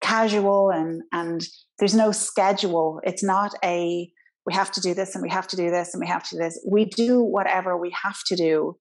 casual 0.00 0.70
and 0.70 1.02
and 1.12 1.40
there's 1.78 1.94
no 1.94 2.12
schedule. 2.12 3.00
It's 3.04 3.24
not 3.24 3.54
a 3.64 4.08
we 4.46 4.52
have 4.54 4.70
to 4.72 4.80
do 4.80 4.94
this 4.94 5.14
and 5.14 5.22
we 5.22 5.30
have 5.30 5.48
to 5.48 5.56
do 5.56 5.70
this 5.70 5.94
and 5.94 6.00
we 6.00 6.06
have 6.06 6.22
to 6.28 6.36
do 6.36 6.42
this. 6.42 6.62
We 6.70 6.84
do 6.84 7.22
whatever 7.22 7.76
we 7.76 7.92
have 8.02 8.22
to 8.26 8.36
do 8.36 8.76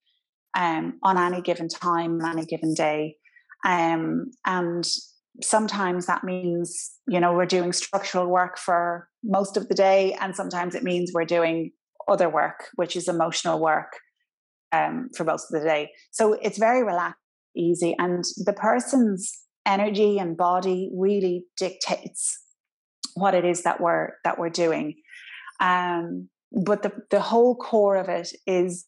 um, 0.56 1.00
on 1.04 1.18
any 1.18 1.42
given 1.42 1.68
time, 1.68 2.20
any 2.22 2.46
given 2.46 2.74
day. 2.74 3.16
Um, 3.66 4.32
and 4.46 4.86
sometimes 5.42 6.06
that 6.06 6.24
means, 6.24 6.92
you 7.08 7.20
know, 7.20 7.34
we're 7.34 7.46
doing 7.46 7.74
structural 7.74 8.28
work 8.28 8.58
for 8.58 9.08
most 9.24 9.58
of 9.58 9.68
the 9.68 9.76
day, 9.76 10.14
and 10.20 10.36
sometimes 10.36 10.76
it 10.76 10.84
means 10.84 11.12
we're 11.14 11.26
doing 11.26 11.72
other 12.08 12.30
work, 12.30 12.66
which 12.76 12.96
is 12.96 13.08
emotional 13.08 13.60
work 13.60 13.94
um, 14.72 15.10
for 15.16 15.24
most 15.24 15.52
of 15.52 15.60
the 15.60 15.66
day. 15.66 15.92
So 16.12 16.34
it's 16.34 16.58
very 16.58 16.84
relaxed, 16.84 17.20
easy, 17.56 17.96
and 17.98 18.24
the 18.46 18.54
person's 18.54 19.32
energy 19.66 20.18
and 20.18 20.36
body 20.36 20.92
really 20.94 21.46
dictates 21.58 22.38
what 23.16 23.34
it 23.34 23.46
is 23.46 23.64
that 23.64 23.80
we're 23.80 24.10
that 24.24 24.38
we're 24.38 24.50
doing. 24.50 24.96
Um, 25.60 26.30
but 26.66 26.84
the 26.84 26.92
the 27.12 27.22
whole 27.22 27.56
core 27.56 27.96
of 27.96 28.10
it 28.10 28.30
is 28.46 28.86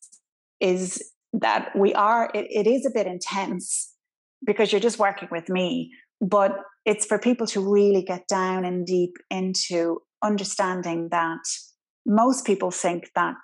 is 0.60 1.02
that 1.42 1.72
we 1.76 1.94
are 1.94 2.30
it, 2.34 2.48
it 2.50 2.68
is 2.68 2.86
a 2.86 2.92
bit 2.92 3.08
intense 3.08 3.94
because 4.46 4.72
you're 4.72 4.82
just 4.82 5.00
working 5.00 5.30
with 5.32 5.50
me 5.50 5.92
but 6.22 6.58
it's 6.86 7.06
for 7.06 7.20
people 7.20 7.46
to 7.48 7.60
really 7.60 8.04
get 8.04 8.28
down 8.28 8.64
and 8.64 8.86
deep 8.86 9.16
into 9.30 10.00
understanding 10.24 11.10
that 11.12 11.44
most 12.06 12.46
people 12.46 12.72
think 12.72 13.10
that 13.16 13.36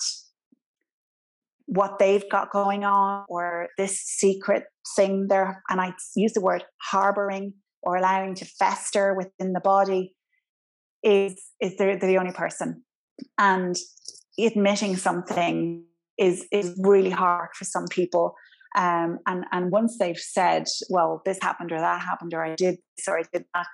what 1.65 1.99
they've 1.99 2.29
got 2.29 2.51
going 2.51 2.83
on 2.83 3.25
or 3.29 3.67
this 3.77 3.99
secret 3.99 4.63
thing 4.95 5.27
there 5.27 5.63
and 5.69 5.81
i 5.81 5.93
use 6.15 6.33
the 6.33 6.41
word 6.41 6.63
harboring 6.81 7.53
or 7.83 7.95
allowing 7.97 8.35
to 8.35 8.45
fester 8.45 9.13
within 9.13 9.53
the 9.53 9.59
body 9.59 10.13
is 11.03 11.33
is 11.59 11.75
they're, 11.77 11.97
they're 11.97 12.09
the 12.09 12.17
only 12.17 12.33
person. 12.33 12.83
And 13.37 13.75
admitting 14.39 14.95
something 14.95 15.83
is 16.21 16.45
is 16.51 16.79
really 16.81 17.09
hard 17.09 17.49
for 17.57 17.65
some 17.65 17.87
people. 17.89 18.35
Um, 18.77 19.19
and 19.27 19.43
and 19.51 19.71
once 19.71 19.97
they've 19.99 20.17
said 20.17 20.63
well 20.89 21.21
this 21.25 21.39
happened 21.41 21.73
or 21.73 21.79
that 21.79 22.01
happened 22.01 22.33
or 22.33 22.41
i 22.41 22.55
did 22.55 22.77
this 22.95 23.05
or 23.05 23.19
i 23.19 23.23
did 23.33 23.43
that 23.53 23.67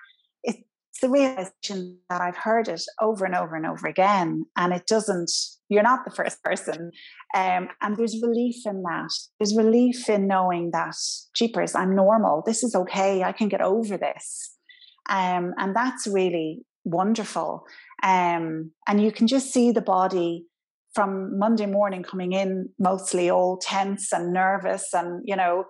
it's 0.43 0.99
the 1.03 1.07
realization 1.07 1.99
that 2.09 2.19
i've 2.19 2.35
heard 2.35 2.67
it 2.67 2.81
over 2.99 3.23
and 3.23 3.35
over 3.35 3.55
and 3.55 3.67
over 3.67 3.85
again 3.85 4.47
and 4.55 4.73
it 4.73 4.87
doesn't 4.87 5.29
you're 5.69 5.83
not 5.83 6.05
the 6.05 6.11
first 6.11 6.41
person. 6.43 6.91
Um, 7.35 7.69
and 7.81 7.97
there's 7.97 8.21
relief 8.21 8.55
in 8.65 8.83
that. 8.83 9.09
There's 9.39 9.55
relief 9.55 10.09
in 10.09 10.27
knowing 10.27 10.71
that 10.71 10.95
jeepers 11.35 11.75
i'm 11.75 11.95
normal. 11.95 12.43
This 12.45 12.63
is 12.63 12.75
okay. 12.75 13.23
I 13.23 13.31
can 13.31 13.49
get 13.49 13.61
over 13.61 13.97
this. 13.97 14.55
Um, 15.09 15.53
and 15.57 15.75
that's 15.75 16.07
really 16.07 16.65
wonderful. 16.83 17.65
Um, 18.03 18.71
and 18.87 19.01
you 19.01 19.11
can 19.11 19.27
just 19.27 19.51
see 19.53 19.71
the 19.71 19.81
body 19.81 20.45
from 20.97 21.37
Monday 21.37 21.67
morning 21.67 22.01
coming 22.01 22.33
in 22.33 22.69
mostly 22.79 23.29
all 23.29 23.59
tense 23.61 24.11
and 24.11 24.33
nervous 24.33 24.95
and, 24.95 25.21
you 25.25 25.35
know, 25.35 25.65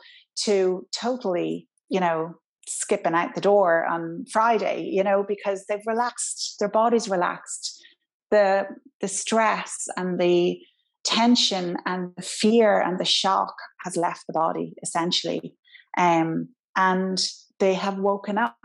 to 0.46 0.88
totally, 0.98 1.68
you 1.90 2.00
know, 2.00 2.36
skipping 2.66 3.14
out 3.14 3.36
the 3.36 3.42
door 3.42 3.86
on 3.86 4.24
Friday, 4.32 4.90
you 4.90 5.04
know, 5.04 5.26
because 5.28 5.66
they've 5.68 5.86
relaxed, 5.86 6.56
their 6.60 6.70
body's 6.70 7.10
relaxed. 7.10 7.84
The 8.32 8.68
the 9.02 9.10
stress 9.10 9.74
and 9.98 10.18
the 10.18 10.58
tension 11.04 11.76
and 11.86 12.14
the 12.16 12.22
fear 12.22 12.80
and 12.80 12.98
the 12.98 13.12
shock 13.22 13.54
has 13.84 13.98
left 13.98 14.24
the 14.28 14.34
body 14.34 14.76
essentially. 14.82 15.56
Um, 15.98 16.56
and 16.78 17.20
they 17.60 17.74
have 17.74 17.98
woken 18.00 18.38
up 18.38 18.56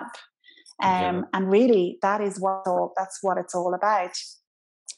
um. 0.83 1.27
And 1.33 1.51
really, 1.51 1.99
that 2.03 2.21
is 2.21 2.39
what 2.39 2.63
all, 2.67 2.93
that's 2.97 3.19
what 3.23 3.39
it's 3.39 3.55
all 3.55 3.75
about. 3.75 4.17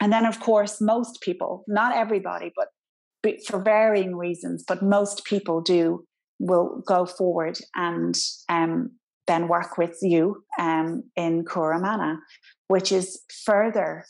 And 0.01 0.13
then, 0.13 0.27
of 0.27 0.41
course, 0.41 0.81
most 0.81 1.21
people, 1.21 1.65
not 1.69 1.97
everybody, 1.97 2.53
but 2.57 2.69
for 3.47 3.63
varying 3.63 4.17
reasons, 4.17 4.65
but 4.67 4.83
most 4.83 5.25
people 5.25 5.61
do 5.61 6.05
will 6.39 6.83
go 6.87 7.07
forward 7.07 7.59
and 7.75 8.15
um, 8.49 8.91
then 9.27 9.49
work 9.49 9.79
with 9.79 9.97
you 10.03 10.45
um, 10.59 11.05
in 11.17 11.45
Curamana, 11.45 12.19
which 12.69 12.93
is 12.93 13.23
further 13.45 14.05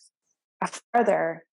a 0.63 0.69
further 0.93 1.45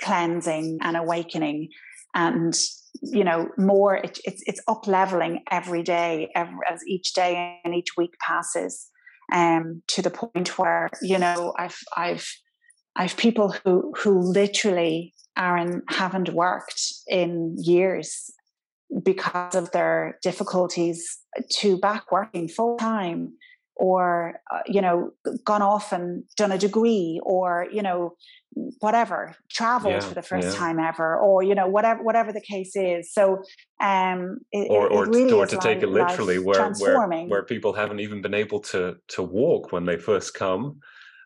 cleansing 0.00 0.78
and 0.82 0.96
awakening 0.96 1.68
and 2.14 2.54
you 3.02 3.24
know 3.24 3.48
more 3.58 3.96
it, 3.96 4.18
it's 4.24 4.42
it's 4.46 4.60
up 4.68 4.86
leveling 4.86 5.42
every 5.50 5.82
day 5.82 6.30
every, 6.34 6.58
as 6.70 6.80
each 6.86 7.12
day 7.12 7.58
and 7.64 7.74
each 7.74 7.96
week 7.96 8.12
passes 8.20 8.88
um, 9.32 9.82
to 9.88 10.02
the 10.02 10.10
point 10.10 10.58
where 10.58 10.88
you 11.02 11.18
know 11.18 11.54
I've 11.58 11.78
I've 11.96 12.26
I've 12.96 13.16
people 13.16 13.54
who 13.64 13.92
who 13.96 14.20
literally 14.20 15.14
Aaron 15.36 15.82
haven't 15.88 16.30
worked 16.30 16.80
in 17.08 17.56
years 17.58 18.30
because 19.02 19.54
of 19.54 19.72
their 19.72 20.18
difficulties 20.22 21.18
to 21.50 21.76
back 21.76 22.12
working 22.12 22.48
full 22.48 22.76
time 22.76 23.32
or 23.76 24.40
uh, 24.52 24.60
you 24.66 24.80
know 24.80 25.10
gone 25.44 25.62
off 25.62 25.92
and 25.92 26.24
done 26.36 26.52
a 26.52 26.58
degree 26.58 27.20
or 27.24 27.66
you 27.72 27.82
know 27.82 28.14
whatever 28.78 29.34
traveled 29.50 29.94
yeah, 29.94 30.00
for 30.00 30.14
the 30.14 30.22
first 30.22 30.48
yeah. 30.48 30.54
time 30.54 30.78
ever 30.78 31.16
or 31.18 31.42
you 31.42 31.56
know 31.56 31.66
whatever 31.66 32.02
whatever 32.02 32.32
the 32.32 32.40
case 32.40 32.76
is. 32.76 33.12
So 33.12 33.42
um 33.80 34.38
it, 34.52 34.68
or 34.70 34.88
or, 34.88 35.06
really 35.06 35.32
or 35.32 35.46
to 35.46 35.56
take 35.56 35.82
it 35.82 35.88
literally 35.88 36.38
where 36.38 36.72
where 36.74 37.08
where 37.26 37.42
people 37.42 37.72
haven't 37.72 37.98
even 37.98 38.22
been 38.22 38.34
able 38.34 38.60
to 38.60 38.96
to 39.08 39.22
walk 39.22 39.72
when 39.72 39.86
they 39.86 39.96
first 39.96 40.34
come 40.34 40.78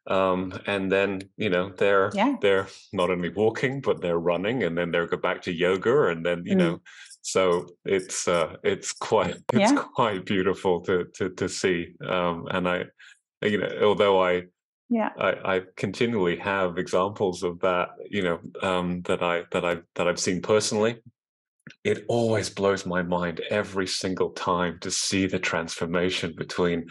um, 0.09 0.59
and 0.67 0.91
then 0.91 1.23
you 1.37 1.51
know 1.51 1.71
they're 1.77 2.11
yeah. 2.15 2.37
they're 2.41 2.67
not 2.93 3.11
only 3.11 3.29
walking 3.29 3.81
but 3.81 4.01
they're 4.01 4.19
running 4.19 4.63
and 4.63 4.77
then 4.77 4.91
they'll 4.91 5.07
go 5.07 5.17
back 5.17 5.43
to 5.43 5.53
yoga 5.53 6.09
and 6.09 6.25
then 6.25 6.43
you 6.45 6.55
mm. 6.55 6.59
know 6.59 6.81
so 7.23 7.67
it's 7.85 8.27
uh 8.27 8.57
it's 8.65 8.93
quite 8.93 9.37
it's 9.53 9.73
yeah. 9.73 9.85
quite 9.95 10.25
beautiful 10.25 10.81
to 10.81 11.05
to 11.15 11.31
to 11.31 11.49
see 11.49 11.89
um 12.07 12.47
and 12.51 12.69
i 12.69 12.85
you 13.43 13.59
know 13.59 13.71
although 13.83 14.23
i 14.23 14.43
yeah 14.89 15.11
I, 15.19 15.57
I 15.57 15.63
continually 15.77 16.37
have 16.39 16.79
examples 16.79 17.43
of 17.43 17.61
that 17.61 17.91
you 18.09 18.23
know 18.23 18.41
um 18.63 19.03
that 19.03 19.23
i 19.23 19.45
that 19.53 19.65
i 19.65 19.77
that 19.95 20.09
i've 20.09 20.21
seen 20.21 20.41
personally 20.41 20.97
it 21.85 22.07
always 22.09 22.49
blows 22.49 22.87
my 22.87 23.03
mind 23.03 23.43
every 23.51 23.87
single 23.87 24.31
time 24.31 24.79
to 24.81 24.91
see 24.91 25.27
the 25.27 25.39
transformation 25.39 26.35
between 26.35 26.87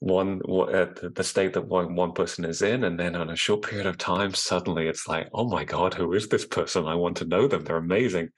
one 0.00 0.42
uh, 0.48 0.86
the 1.14 1.24
state 1.24 1.54
that 1.54 1.66
one 1.66 1.94
one 1.94 2.12
person 2.12 2.44
is 2.44 2.62
in 2.62 2.84
and 2.84 3.00
then 3.00 3.16
on 3.16 3.30
a 3.30 3.36
short 3.36 3.62
period 3.62 3.86
of 3.86 3.96
time 3.96 4.34
suddenly 4.34 4.86
it's 4.88 5.08
like 5.08 5.28
oh 5.32 5.48
my 5.48 5.64
god 5.64 5.94
who 5.94 6.12
is 6.12 6.28
this 6.28 6.46
person? 6.46 6.86
I 6.86 6.94
want 6.94 7.16
to 7.18 7.24
know 7.24 7.48
them. 7.48 7.64
They're 7.64 7.76
amazing. 7.76 8.30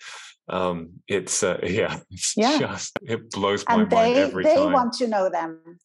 Um 0.49 0.91
it's 1.09 1.43
uh, 1.43 1.59
yeah 1.65 1.99
it's 2.11 2.35
yeah. 2.37 2.59
just 2.59 2.99
it 3.03 3.31
blows 3.31 3.65
my 3.69 3.75
and 3.75 3.91
they, 3.91 3.97
mind 3.97 4.17
every 4.17 4.45
they 4.45 4.55
time. 4.55 4.67
they 4.69 4.73
want 4.73 4.93
to 4.95 5.07
know 5.09 5.29
them 5.29 5.79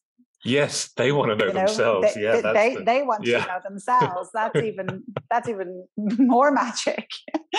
Yes, 0.44 0.92
they 0.96 1.10
want 1.10 1.30
to 1.30 1.36
know, 1.36 1.46
you 1.46 1.52
know 1.54 1.60
themselves. 1.60 2.14
They, 2.14 2.22
yeah, 2.22 2.40
they 2.52 2.74
the, 2.74 2.84
they 2.84 3.02
want 3.02 3.26
yeah. 3.26 3.44
to 3.44 3.46
know 3.46 3.60
themselves. 3.64 4.28
That's 4.34 4.56
even 4.62 5.02
that's 5.30 5.48
even 5.48 5.86
more 5.96 6.52
magic. 6.52 7.08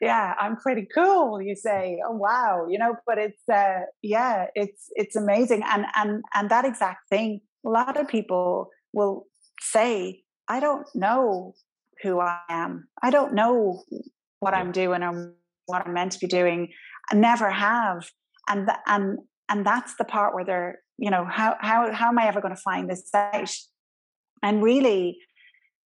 yeah, 0.00 0.34
I'm 0.40 0.56
pretty 0.56 0.88
cool. 0.94 1.42
You 1.42 1.54
say, 1.54 2.00
oh 2.06 2.16
wow, 2.16 2.66
you 2.68 2.78
know, 2.78 2.96
but 3.06 3.18
it's 3.18 3.42
uh, 3.52 3.80
yeah, 4.02 4.46
it's 4.54 4.86
it's 4.96 5.14
amazing, 5.14 5.62
and 5.66 5.84
and 5.94 6.22
and 6.34 6.50
that 6.50 6.64
exact 6.64 7.08
thing. 7.10 7.40
A 7.66 7.68
lot 7.68 8.00
of 8.00 8.08
people 8.08 8.70
will 8.94 9.26
say, 9.60 10.22
I 10.48 10.58
don't 10.58 10.86
know 10.94 11.52
who 12.02 12.18
I 12.18 12.38
am. 12.48 12.88
I 13.02 13.10
don't 13.10 13.34
know 13.34 13.82
what. 14.38 14.54
I'm 14.54 14.72
doing 14.72 15.02
or 15.02 15.34
what 15.66 15.86
I'm 15.86 15.92
meant 15.92 16.12
to 16.12 16.18
be 16.18 16.26
doing. 16.26 16.72
I 17.10 17.14
never 17.14 17.50
have, 17.50 18.08
and 18.48 18.66
the, 18.66 18.78
and 18.86 19.18
and 19.50 19.66
that's 19.66 19.96
the 19.96 20.04
part 20.04 20.34
where 20.34 20.44
they're 20.46 20.78
you 21.00 21.10
know 21.10 21.24
how 21.24 21.56
how 21.60 21.92
how 21.92 22.08
am 22.08 22.18
i 22.18 22.28
ever 22.28 22.40
going 22.40 22.54
to 22.54 22.60
find 22.60 22.88
this 22.88 23.08
out 23.14 23.50
and 24.42 24.62
really 24.62 25.18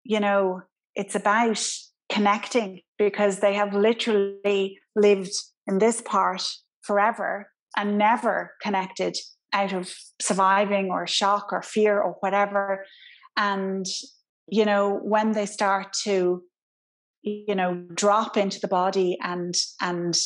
you 0.04 0.20
know 0.20 0.62
it's 0.94 1.14
about 1.14 1.64
connecting 2.10 2.80
because 2.98 3.40
they 3.40 3.54
have 3.54 3.74
literally 3.74 4.78
lived 4.96 5.32
in 5.66 5.78
this 5.78 6.00
part 6.00 6.42
forever 6.82 7.50
and 7.76 7.98
never 7.98 8.54
connected 8.62 9.16
out 9.52 9.72
of 9.72 9.92
surviving 10.20 10.90
or 10.90 11.06
shock 11.06 11.52
or 11.52 11.62
fear 11.62 12.00
or 12.00 12.16
whatever. 12.20 12.84
And 13.36 13.86
you 14.48 14.64
know 14.64 14.98
when 15.02 15.32
they 15.32 15.46
start 15.46 15.92
to 16.04 16.42
you 17.22 17.54
know 17.54 17.74
drop 17.94 18.36
into 18.36 18.58
the 18.60 18.68
body 18.68 19.18
and 19.22 19.54
and 19.80 20.16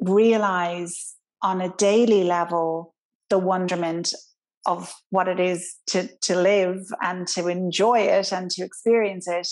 realize 0.00 1.14
on 1.42 1.60
a 1.60 1.74
daily 1.76 2.24
level 2.24 2.93
the 3.34 3.38
wonderment 3.40 4.14
of 4.64 4.94
what 5.10 5.26
it 5.26 5.40
is 5.40 5.74
to 5.88 6.08
to 6.22 6.36
live 6.36 6.78
and 7.02 7.26
to 7.26 7.48
enjoy 7.48 7.98
it 7.98 8.30
and 8.30 8.48
to 8.48 8.62
experience 8.64 9.26
it 9.26 9.48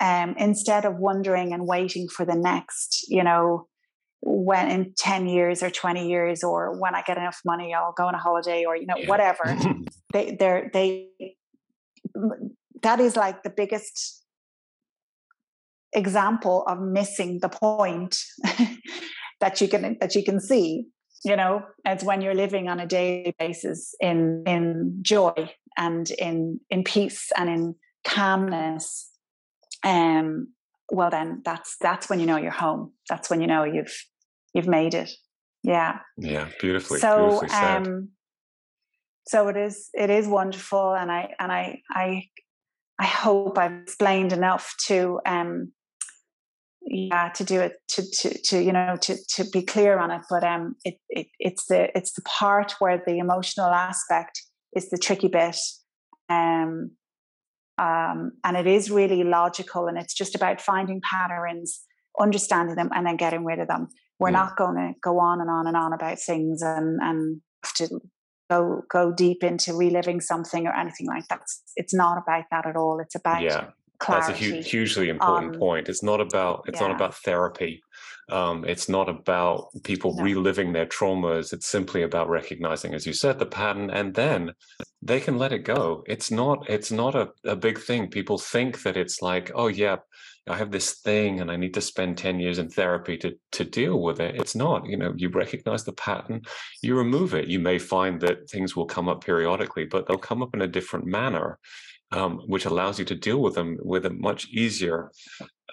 um, 0.00 0.34
instead 0.36 0.84
of 0.84 0.96
wondering 0.96 1.52
and 1.52 1.68
waiting 1.68 2.08
for 2.08 2.24
the 2.26 2.34
next 2.34 3.06
you 3.08 3.22
know 3.22 3.68
when 4.22 4.68
in 4.68 4.92
10 4.96 5.28
years 5.28 5.62
or 5.62 5.70
20 5.70 6.08
years 6.08 6.42
or 6.42 6.76
when 6.80 6.96
i 6.96 7.02
get 7.02 7.16
enough 7.16 7.38
money 7.44 7.72
i'll 7.72 7.94
go 7.96 8.08
on 8.08 8.16
a 8.16 8.18
holiday 8.18 8.64
or 8.64 8.74
you 8.76 8.86
know 8.86 8.96
yeah. 8.98 9.08
whatever 9.08 9.56
they 10.12 10.36
they're 10.40 10.68
they 10.72 11.08
that 12.82 12.98
is 12.98 13.14
like 13.14 13.44
the 13.44 13.50
biggest 13.50 14.24
example 15.92 16.64
of 16.66 16.80
missing 16.80 17.38
the 17.40 17.48
point 17.48 18.16
that 19.40 19.60
you 19.60 19.68
can 19.68 19.96
that 20.00 20.16
you 20.16 20.24
can 20.24 20.40
see 20.40 20.88
you 21.24 21.36
know 21.36 21.62
it's 21.84 22.04
when 22.04 22.20
you're 22.20 22.34
living 22.34 22.68
on 22.68 22.80
a 22.80 22.86
daily 22.86 23.34
basis 23.38 23.94
in 24.00 24.42
in 24.46 24.98
joy 25.02 25.50
and 25.76 26.10
in 26.12 26.60
in 26.70 26.84
peace 26.84 27.30
and 27.36 27.48
in 27.48 27.74
calmness 28.04 29.10
um 29.84 30.48
well 30.92 31.10
then 31.10 31.40
that's 31.44 31.76
that's 31.80 32.08
when 32.08 32.20
you 32.20 32.26
know 32.26 32.36
you're 32.36 32.50
home. 32.50 32.92
That's 33.08 33.30
when 33.30 33.40
you 33.40 33.46
know 33.46 33.64
you've 33.64 33.96
you've 34.54 34.68
made 34.68 34.94
it. 34.94 35.10
Yeah. 35.62 36.00
Yeah 36.18 36.48
beautifully 36.60 37.00
so 37.00 37.40
beautifully 37.40 37.48
um 37.48 38.08
so 39.26 39.48
it 39.48 39.56
is 39.56 39.88
it 39.94 40.10
is 40.10 40.26
wonderful 40.26 40.94
and 40.94 41.10
i 41.10 41.32
and 41.38 41.52
i 41.52 41.80
i 41.90 42.24
i 42.98 43.06
hope 43.06 43.56
i've 43.56 43.82
explained 43.82 44.32
enough 44.32 44.74
to 44.86 45.20
um 45.24 45.72
yeah 46.92 47.30
to 47.30 47.42
do 47.42 47.60
it 47.60 47.74
to 47.88 48.02
to 48.10 48.38
to 48.42 48.62
you 48.62 48.72
know 48.72 48.96
to 49.00 49.16
to 49.28 49.44
be 49.52 49.62
clear 49.62 49.98
on 49.98 50.10
it 50.10 50.20
but 50.28 50.44
um 50.44 50.74
it, 50.84 50.94
it 51.08 51.26
it's 51.38 51.66
the 51.66 51.88
it's 51.96 52.12
the 52.12 52.22
part 52.22 52.74
where 52.78 53.02
the 53.06 53.18
emotional 53.18 53.66
aspect 53.66 54.42
is 54.76 54.90
the 54.90 54.98
tricky 54.98 55.28
bit 55.28 55.56
um 56.28 56.90
um 57.78 58.32
and 58.44 58.56
it 58.56 58.66
is 58.66 58.90
really 58.90 59.24
logical 59.24 59.86
and 59.86 59.96
it's 59.96 60.14
just 60.14 60.34
about 60.34 60.60
finding 60.60 61.00
patterns 61.10 61.82
understanding 62.20 62.76
them 62.76 62.90
and 62.94 63.06
then 63.06 63.16
getting 63.16 63.44
rid 63.44 63.58
of 63.58 63.68
them. 63.68 63.88
We're 64.18 64.30
yeah. 64.30 64.38
not 64.38 64.56
going 64.56 64.76
to 64.76 64.92
go 65.02 65.18
on 65.18 65.40
and 65.40 65.50
on 65.50 65.66
and 65.66 65.76
on 65.76 65.92
about 65.92 66.18
things 66.18 66.62
and 66.62 67.00
and 67.02 67.40
have 67.64 67.74
to 67.74 68.00
go 68.50 68.82
go 68.90 69.12
deep 69.12 69.42
into 69.42 69.74
reliving 69.74 70.20
something 70.20 70.66
or 70.66 70.74
anything 70.74 71.06
like 71.06 71.26
that. 71.28 71.42
It's 71.76 71.94
not 71.94 72.18
about 72.18 72.44
that 72.50 72.66
at 72.66 72.76
all. 72.76 73.00
It's 73.00 73.14
about 73.14 73.42
yeah 73.42 73.70
that's 74.06 74.28
a 74.28 74.32
huge, 74.32 74.68
hugely 74.70 75.08
important 75.08 75.58
point. 75.58 75.88
It's 75.88 76.02
not 76.02 76.20
about 76.20 76.64
it's 76.66 76.80
yeah. 76.80 76.88
not 76.88 76.96
about 76.96 77.14
therapy. 77.16 77.82
Um, 78.30 78.64
it's 78.64 78.88
not 78.88 79.08
about 79.08 79.68
people 79.82 80.14
no. 80.16 80.22
reliving 80.22 80.72
their 80.72 80.86
traumas. 80.86 81.52
It's 81.52 81.66
simply 81.66 82.02
about 82.02 82.28
recognizing, 82.28 82.94
as 82.94 83.06
you 83.06 83.12
said, 83.12 83.38
the 83.38 83.46
pattern, 83.46 83.90
and 83.90 84.14
then 84.14 84.52
they 85.02 85.20
can 85.20 85.38
let 85.38 85.52
it 85.52 85.64
go. 85.64 86.04
It's 86.06 86.30
not 86.30 86.68
it's 86.68 86.92
not 86.92 87.14
a, 87.14 87.30
a 87.44 87.56
big 87.56 87.78
thing. 87.78 88.08
People 88.08 88.38
think 88.38 88.82
that 88.82 88.96
it's 88.96 89.20
like, 89.22 89.50
oh 89.54 89.66
yeah, 89.66 89.96
I 90.48 90.56
have 90.56 90.70
this 90.72 90.94
thing 90.94 91.40
and 91.40 91.50
I 91.50 91.56
need 91.56 91.74
to 91.74 91.80
spend 91.80 92.18
10 92.18 92.40
years 92.40 92.58
in 92.58 92.68
therapy 92.68 93.16
to 93.18 93.34
to 93.52 93.64
deal 93.64 94.00
with 94.02 94.20
it. 94.20 94.36
It's 94.36 94.56
not, 94.56 94.86
you 94.86 94.96
know, 94.96 95.12
you 95.16 95.28
recognize 95.28 95.84
the 95.84 95.92
pattern, 95.92 96.42
you 96.82 96.96
remove 96.96 97.34
it. 97.34 97.48
You 97.48 97.60
may 97.60 97.78
find 97.78 98.20
that 98.22 98.50
things 98.50 98.74
will 98.74 98.86
come 98.86 99.08
up 99.08 99.24
periodically, 99.24 99.84
but 99.84 100.06
they'll 100.06 100.18
come 100.18 100.42
up 100.42 100.54
in 100.54 100.62
a 100.62 100.66
different 100.66 101.06
manner 101.06 101.58
um, 102.12 102.40
which 102.46 102.66
allows 102.66 102.98
you 102.98 103.04
to 103.06 103.14
deal 103.14 103.40
with 103.40 103.54
them 103.54 103.78
with 103.82 104.06
a 104.06 104.10
much 104.10 104.48
easier 104.48 105.10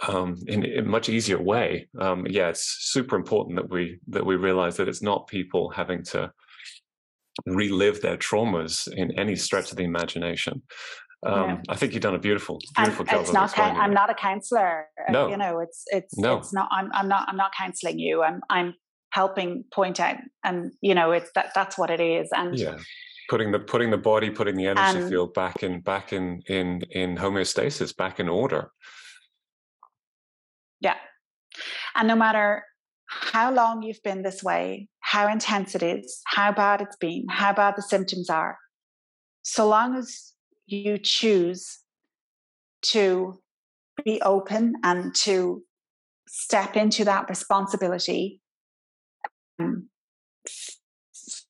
um, 0.07 0.37
in, 0.47 0.65
a 0.77 0.81
much 0.81 1.09
easier 1.09 1.41
way. 1.41 1.87
Um, 1.99 2.25
yeah, 2.27 2.49
it's 2.49 2.77
super 2.91 3.15
important 3.15 3.57
that 3.57 3.69
we 3.69 3.99
that 4.07 4.25
we 4.25 4.35
realize 4.35 4.77
that 4.77 4.87
it's 4.87 5.01
not 5.01 5.27
people 5.27 5.69
having 5.69 6.03
to 6.05 6.31
relive 7.45 8.01
their 8.01 8.17
traumas 8.17 8.87
in 8.91 9.17
any 9.17 9.35
stretch 9.35 9.71
of 9.71 9.77
the 9.77 9.83
imagination. 9.83 10.61
Um, 11.25 11.49
yeah. 11.49 11.57
I 11.67 11.75
think 11.75 11.93
you've 11.93 12.01
done 12.01 12.15
a 12.15 12.19
beautiful, 12.19 12.59
beautiful 12.77 13.01
and 13.01 13.09
job. 13.09 13.21
It's 13.21 13.33
not. 13.33 13.57
I'm 13.57 13.93
not 13.93 14.09
a 14.09 14.13
counselor. 14.13 14.87
Uh, 15.07 15.11
no. 15.11 15.27
you 15.27 15.37
know, 15.37 15.59
it's 15.59 15.83
it's 15.87 16.17
no. 16.17 16.37
it's 16.37 16.53
not. 16.53 16.69
I'm 16.71 16.89
I'm 16.93 17.09
not. 17.09 17.27
I'm 17.27 17.37
not 17.37 17.51
counseling 17.57 17.99
you. 17.99 18.23
I'm 18.23 18.39
I'm 18.49 18.73
helping 19.11 19.65
point 19.73 19.99
out, 19.99 20.17
and 20.45 20.71
you 20.81 20.95
know, 20.95 21.11
it's 21.11 21.29
that 21.35 21.51
that's 21.53 21.77
what 21.77 21.89
it 21.89 21.99
is. 21.99 22.29
And 22.31 22.57
yeah 22.57 22.77
putting 23.29 23.51
the 23.51 23.59
putting 23.59 23.91
the 23.91 23.97
body 23.97 24.29
putting 24.29 24.55
the 24.55 24.67
energy 24.67 25.01
um, 25.03 25.09
field 25.09 25.33
back 25.33 25.63
in 25.63 25.79
back 25.81 26.11
in 26.11 26.41
in 26.47 26.81
in 26.91 27.15
homeostasis 27.15 27.95
back 27.95 28.19
in 28.19 28.27
order. 28.27 28.71
Yeah. 30.81 30.95
And 31.95 32.07
no 32.07 32.15
matter 32.15 32.63
how 33.09 33.51
long 33.51 33.81
you've 33.81 34.03
been 34.03 34.21
this 34.21 34.43
way 34.43 34.87
how 34.99 35.27
intense 35.27 35.73
it 35.73 35.81
is 35.81 36.21
how 36.27 36.51
bad 36.51 36.79
it's 36.79 36.95
been 36.97 37.25
how 37.27 37.51
bad 37.51 37.73
the 37.75 37.81
symptoms 37.81 38.29
are 38.29 38.57
so 39.41 39.67
long 39.67 39.95
as 39.95 40.33
you 40.67 40.99
choose 40.99 41.79
to 42.83 43.39
be 44.05 44.21
open 44.21 44.75
and 44.83 45.15
to 45.15 45.63
step 46.27 46.77
into 46.77 47.03
that 47.03 47.27
responsibility 47.27 48.39
um, 49.59 49.89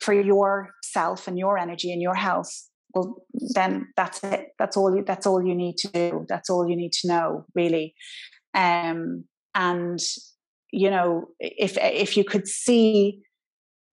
for 0.01 0.13
yourself 0.13 1.27
and 1.27 1.37
your 1.37 1.57
energy 1.57 1.91
and 1.91 2.01
your 2.01 2.15
health 2.15 2.69
well 2.93 3.23
then 3.53 3.87
that's 3.95 4.23
it. 4.23 4.49
That's 4.57 4.75
all 4.77 4.95
you 4.95 5.03
that's 5.05 5.27
all 5.27 5.45
you 5.45 5.55
need 5.55 5.77
to 5.77 5.87
do. 5.89 6.25
That's 6.27 6.49
all 6.49 6.67
you 6.67 6.75
need 6.75 6.93
to 6.93 7.07
know 7.07 7.45
really. 7.55 7.95
Um 8.53 9.25
and 9.55 9.99
you 10.71 10.89
know 10.89 11.27
if 11.39 11.77
if 11.77 12.17
you 12.17 12.23
could 12.23 12.47
see 12.47 13.21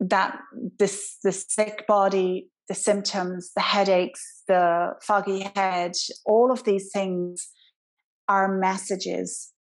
that 0.01 0.39
this 0.79 1.17
the 1.23 1.33
sick 1.33 1.87
body 1.87 2.49
the 2.69 2.75
symptoms 2.75 3.53
the 3.55 3.63
headaches 3.63 4.43
the 4.49 4.93
foggy 5.01 5.51
head 5.55 5.93
all 6.27 6.51
of 6.51 6.65
these 6.65 6.91
things 6.93 7.49
are 8.29 8.59
messages. 8.59 9.53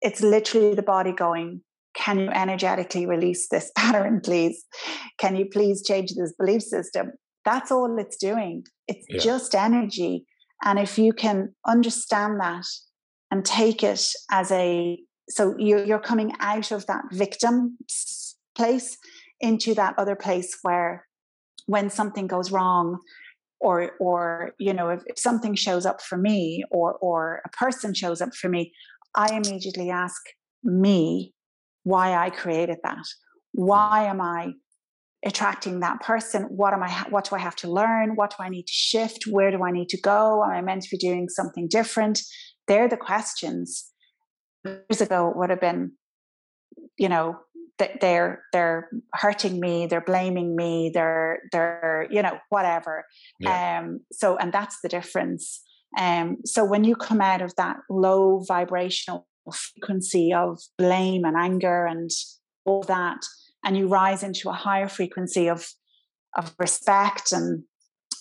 It's 0.00 0.20
literally 0.20 0.74
the 0.74 0.82
body 0.82 1.12
going 1.12 1.62
can 1.94 2.18
you 2.18 2.28
energetically 2.28 3.06
release 3.06 3.48
this 3.48 3.70
pattern, 3.76 4.20
please? 4.22 4.64
Can 5.18 5.36
you 5.36 5.46
please 5.46 5.82
change 5.82 6.14
this 6.14 6.32
belief 6.38 6.62
system? 6.62 7.12
That's 7.44 7.70
all 7.70 7.98
it's 7.98 8.16
doing. 8.16 8.64
It's 8.88 9.06
yeah. 9.08 9.18
just 9.18 9.54
energy. 9.54 10.26
And 10.64 10.78
if 10.78 10.98
you 10.98 11.12
can 11.12 11.54
understand 11.66 12.40
that 12.40 12.64
and 13.30 13.44
take 13.44 13.82
it 13.82 14.02
as 14.30 14.50
a, 14.50 14.98
so 15.28 15.54
you're, 15.58 15.84
you're 15.84 15.98
coming 15.98 16.32
out 16.40 16.70
of 16.72 16.86
that 16.86 17.02
victim 17.12 17.78
place 18.54 18.96
into 19.40 19.74
that 19.74 19.94
other 19.98 20.16
place 20.16 20.56
where 20.62 21.06
when 21.66 21.90
something 21.90 22.26
goes 22.26 22.50
wrong, 22.50 22.98
or 23.60 23.92
or 23.98 24.52
you 24.58 24.72
know 24.72 24.90
if, 24.90 25.02
if 25.06 25.18
something 25.18 25.54
shows 25.54 25.86
up 25.86 26.02
for 26.02 26.18
me 26.18 26.62
or 26.70 26.94
or 26.94 27.40
a 27.46 27.48
person 27.48 27.94
shows 27.94 28.20
up 28.20 28.34
for 28.34 28.48
me 28.48 28.72
i 29.14 29.34
immediately 29.34 29.90
ask 29.90 30.20
me 30.62 31.33
why 31.84 32.14
I 32.14 32.30
created 32.30 32.78
that. 32.82 33.04
Why 33.52 34.06
am 34.06 34.20
I 34.20 34.54
attracting 35.24 35.80
that 35.80 36.00
person? 36.00 36.42
What 36.44 36.74
am 36.74 36.82
I? 36.82 36.90
What 37.08 37.28
do 37.28 37.36
I 37.36 37.38
have 37.38 37.56
to 37.56 37.70
learn? 37.70 38.16
What 38.16 38.30
do 38.30 38.36
I 38.40 38.48
need 38.48 38.66
to 38.66 38.72
shift? 38.72 39.24
Where 39.30 39.50
do 39.50 39.62
I 39.62 39.70
need 39.70 39.88
to 39.90 40.00
go? 40.00 40.42
Am 40.42 40.50
I 40.50 40.60
meant 40.60 40.82
to 40.82 40.88
be 40.90 40.98
doing 40.98 41.28
something 41.28 41.68
different? 41.68 42.20
They're 42.66 42.88
the 42.88 42.96
questions. 42.96 43.90
Years 44.64 45.00
ago, 45.00 45.30
it 45.30 45.36
would 45.36 45.50
have 45.50 45.60
been, 45.60 45.92
you 46.98 47.08
know, 47.08 47.36
that 47.78 48.00
they're 48.00 48.42
they're 48.52 48.88
hurting 49.14 49.60
me, 49.60 49.86
they're 49.86 50.00
blaming 50.00 50.56
me, 50.56 50.90
they're 50.92 51.40
they're 51.52 52.06
you 52.10 52.22
know 52.22 52.38
whatever. 52.48 53.04
Yeah. 53.40 53.80
Um. 53.80 54.00
So, 54.12 54.36
and 54.36 54.52
that's 54.52 54.80
the 54.82 54.88
difference. 54.88 55.60
Um. 55.98 56.38
So 56.44 56.64
when 56.64 56.84
you 56.84 56.96
come 56.96 57.20
out 57.20 57.42
of 57.42 57.54
that 57.56 57.76
low 57.90 58.42
vibrational 58.46 59.26
frequency 59.52 60.32
of 60.32 60.60
blame 60.78 61.24
and 61.24 61.36
anger 61.36 61.86
and 61.86 62.10
all 62.64 62.82
that, 62.84 63.18
and 63.64 63.76
you 63.76 63.88
rise 63.88 64.22
into 64.22 64.48
a 64.48 64.52
higher 64.52 64.88
frequency 64.88 65.48
of 65.48 65.66
of 66.36 66.54
respect 66.58 67.32
and 67.32 67.64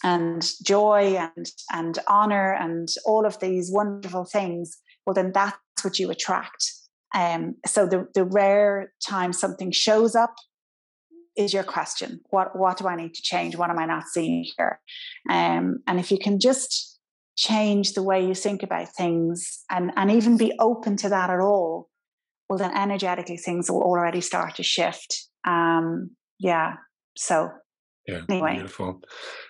and 0.04 0.52
joy 0.66 1.16
and 1.18 1.48
and 1.72 2.00
honor 2.08 2.54
and 2.54 2.90
all 3.06 3.26
of 3.26 3.40
these 3.40 3.72
wonderful 3.72 4.26
things, 4.26 4.78
well 5.06 5.14
then 5.14 5.32
that's 5.34 5.58
what 5.82 6.00
you 6.00 6.12
attract. 6.12 6.72
Um, 7.16 7.56
so 7.66 7.86
the 7.86 8.08
the 8.14 8.26
rare 8.26 8.94
time 9.08 9.34
something 9.34 9.72
shows 9.72 10.16
up 10.16 10.36
is 11.36 11.54
your 11.54 11.64
question. 11.64 12.22
What 12.30 12.58
what 12.58 12.78
do 12.78 12.88
I 12.88 12.96
need 12.96 13.14
to 13.14 13.22
change? 13.22 13.56
What 13.56 13.70
am 13.70 13.80
I 13.80 13.86
not 13.86 14.08
seeing 14.08 14.46
here? 14.58 14.80
Um, 15.30 15.80
and 15.88 16.00
if 16.00 16.12
you 16.12 16.18
can 16.18 16.40
just 16.40 16.93
change 17.36 17.94
the 17.94 18.04
way 18.04 18.26
you 18.26 18.36
think 18.36 18.64
about 18.64 18.90
things 18.96 19.64
and, 19.70 19.92
and 19.96 20.12
even 20.12 20.38
be 20.38 20.54
open 20.60 20.96
to 20.98 21.10
that 21.10 21.30
at 21.30 21.40
all, 21.40 21.90
well, 22.50 22.60
then 22.60 22.76
energetically 22.76 23.38
things 23.38 23.70
will 23.70 23.82
already 23.82 24.22
start 24.22 24.56
to 24.56 24.64
shift. 24.64 25.28
Um, 25.46 26.12
yeah. 26.40 26.76
So, 27.16 27.50
yeah, 28.08 28.22
anyway. 28.30 28.56
beautiful. 28.56 29.02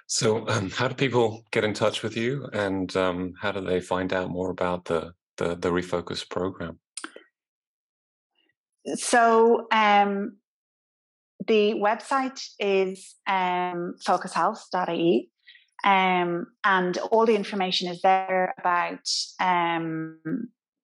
So, 0.07 0.47
um, 0.47 0.69
how 0.69 0.87
do 0.87 0.95
people 0.95 1.43
get 1.51 1.63
in 1.63 1.73
touch 1.73 2.03
with 2.03 2.15
you, 2.15 2.47
and 2.53 2.95
um, 2.95 3.33
how 3.41 3.51
do 3.51 3.61
they 3.61 3.81
find 3.81 4.13
out 4.13 4.29
more 4.29 4.51
about 4.51 4.85
the 4.85 5.13
the, 5.37 5.55
the 5.55 5.69
refocus 5.69 6.27
program? 6.29 6.79
So, 8.95 9.67
um, 9.71 10.37
the 11.47 11.73
website 11.73 12.41
is 12.59 13.15
um, 13.27 13.95
focushealth.ie 14.05 15.31
um, 15.83 16.47
and 16.63 16.97
all 17.11 17.25
the 17.25 17.35
information 17.35 17.89
is 17.89 18.01
there 18.01 18.53
about 18.57 19.07
um, 19.39 20.19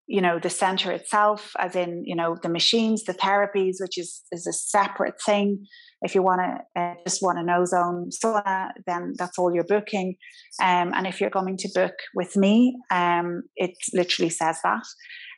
you 0.07 0.21
know 0.21 0.39
the 0.39 0.49
center 0.49 0.91
itself 0.91 1.51
as 1.59 1.76
in 1.76 2.03
you 2.05 2.15
know 2.15 2.36
the 2.41 2.49
machines 2.49 3.03
the 3.03 3.13
therapies 3.13 3.76
which 3.80 3.97
is 3.97 4.21
is 4.32 4.45
a 4.47 4.53
separate 4.53 5.21
thing. 5.21 5.65
If 6.01 6.15
you 6.15 6.24
want 6.24 6.41
to 6.41 6.82
uh, 6.82 6.93
just 7.05 7.21
want 7.21 7.39
an 7.39 7.49
ozone 7.49 8.09
sauna 8.09 8.71
then 8.88 9.13
that's 9.17 9.38
all 9.38 9.53
you're 9.53 9.63
booking. 9.63 10.15
Um, 10.61 10.91
and 10.93 11.07
if 11.07 11.21
you're 11.21 11.30
going 11.30 11.57
to 11.57 11.69
book 11.74 11.93
with 12.15 12.36
me 12.36 12.76
um, 12.91 13.43
it 13.55 13.71
literally 13.93 14.30
says 14.30 14.59
that. 14.63 14.84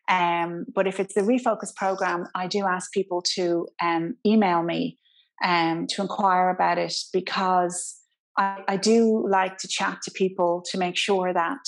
Um, 0.10 0.66
but 0.74 0.88
if 0.88 1.00
it's 1.00 1.14
the 1.14 1.22
refocus 1.22 1.76
program 1.76 2.26
i 2.36 2.48
do 2.48 2.66
ask 2.66 2.92
people 2.92 3.22
to 3.36 3.68
um, 3.82 4.16
email 4.26 4.64
me 4.64 4.98
um, 5.44 5.86
to 5.90 6.02
inquire 6.02 6.50
about 6.50 6.78
it 6.78 6.94
because 7.14 8.01
I, 8.42 8.74
I 8.74 8.78
do 8.78 9.26
like 9.30 9.58
to 9.60 9.68
chat 9.68 10.02
to 10.04 10.12
people 10.12 10.64
to 10.72 10.78
make 10.78 10.98
sure 10.98 11.34
that 11.34 11.64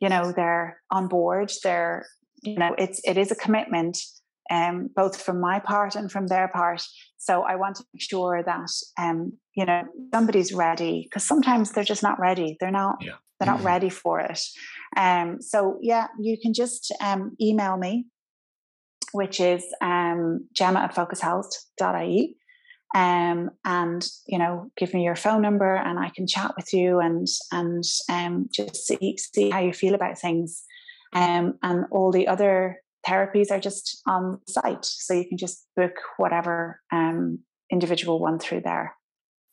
you 0.00 0.08
know 0.08 0.32
they're 0.32 0.80
on 0.90 1.08
board. 1.08 1.52
They're 1.62 2.06
you 2.42 2.58
know 2.58 2.74
it's 2.78 3.00
it 3.04 3.16
is 3.18 3.30
a 3.30 3.36
commitment. 3.36 3.98
um, 4.50 4.88
both 4.96 5.20
from 5.20 5.40
my 5.40 5.58
part 5.60 5.94
and 5.94 6.10
from 6.10 6.26
their 6.28 6.48
part. 6.48 6.82
So 7.18 7.42
I 7.42 7.56
want 7.56 7.76
to 7.76 7.84
make 7.92 8.00
sure 8.00 8.42
that 8.42 8.70
um, 8.98 9.32
you 9.54 9.66
know 9.66 9.82
somebody's 10.14 10.52
ready 10.54 10.94
because 11.04 11.24
sometimes 11.24 11.72
they're 11.72 11.84
just 11.84 12.02
not 12.02 12.18
ready. 12.18 12.56
They're 12.58 12.78
not. 12.82 12.96
Yeah. 13.00 13.18
They're 13.38 13.52
not 13.54 13.58
mm-hmm. 13.58 13.74
ready 13.74 13.90
for 13.90 14.18
it. 14.20 14.40
Um, 14.96 15.40
so 15.40 15.78
yeah, 15.80 16.06
you 16.18 16.36
can 16.42 16.52
just 16.52 16.92
um, 17.00 17.36
email 17.40 17.76
me, 17.76 18.06
which 19.12 19.38
is 19.38 19.62
um, 19.80 20.48
gemma 20.58 20.80
at 20.80 20.94
focushealth.ie 20.94 22.37
um, 22.94 23.50
and 23.64 24.08
you 24.26 24.38
know 24.38 24.70
give 24.76 24.94
me 24.94 25.04
your 25.04 25.16
phone 25.16 25.42
number 25.42 25.74
and 25.74 25.98
I 25.98 26.10
can 26.10 26.26
chat 26.26 26.54
with 26.56 26.72
you 26.72 27.00
and 27.00 27.26
and 27.52 27.84
um, 28.10 28.48
just 28.52 28.86
see 28.86 29.16
see 29.18 29.50
how 29.50 29.60
you 29.60 29.72
feel 29.72 29.94
about 29.94 30.18
things. 30.18 30.64
Um, 31.14 31.54
and 31.62 31.86
all 31.90 32.12
the 32.12 32.28
other 32.28 32.82
therapies 33.06 33.50
are 33.50 33.60
just 33.60 34.02
on 34.06 34.38
the 34.46 34.52
site, 34.52 34.84
so 34.84 35.14
you 35.14 35.26
can 35.26 35.38
just 35.38 35.66
book 35.76 35.94
whatever 36.18 36.80
um, 36.92 37.40
individual 37.70 38.20
one 38.20 38.38
through 38.38 38.62
there. 38.62 38.94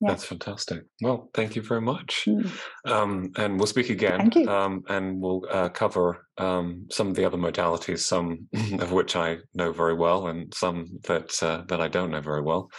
Yeah. 0.01 0.09
That's 0.09 0.25
fantastic. 0.25 0.83
Well, 1.01 1.29
thank 1.33 1.55
you 1.55 1.61
very 1.61 1.79
much. 1.81 2.25
Mm. 2.27 2.51
Um, 2.85 3.31
and 3.37 3.57
we'll 3.57 3.67
speak 3.67 3.89
again. 3.89 4.29
Thank 4.29 4.47
Um, 4.47 4.83
and 4.89 5.21
we'll 5.21 5.45
uh, 5.49 5.69
cover 5.69 6.27
um, 6.37 6.87
some 6.91 7.07
of 7.07 7.15
the 7.15 7.23
other 7.23 7.37
modalities, 7.37 7.99
some 7.99 8.49
of 8.79 8.91
which 8.91 9.15
I 9.15 9.37
know 9.53 9.71
very 9.71 9.93
well, 9.93 10.27
and 10.27 10.53
some 10.53 10.99
that 11.05 11.41
uh, 11.41 11.63
that 11.69 11.79
I 11.79 11.87
don't 11.87 12.11
know 12.11 12.21
very 12.21 12.41
well. 12.41 12.69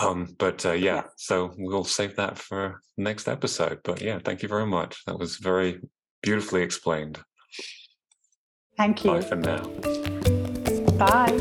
Um, 0.00 0.34
but 0.38 0.64
uh, 0.64 0.72
yeah, 0.72 1.04
so 1.16 1.52
we'll 1.58 1.84
save 1.84 2.16
that 2.16 2.38
for 2.38 2.80
next 2.96 3.28
episode. 3.28 3.80
But 3.84 4.00
yeah, 4.00 4.18
thank 4.24 4.42
you 4.42 4.48
very 4.48 4.66
much. 4.66 5.04
That 5.06 5.18
was 5.18 5.36
very 5.36 5.80
beautifully 6.22 6.62
explained. 6.62 7.18
Thank 8.76 9.04
you. 9.04 9.12
Bye 9.12 9.20
for 9.20 9.36
now. 9.36 9.62
Bye. 10.96 11.38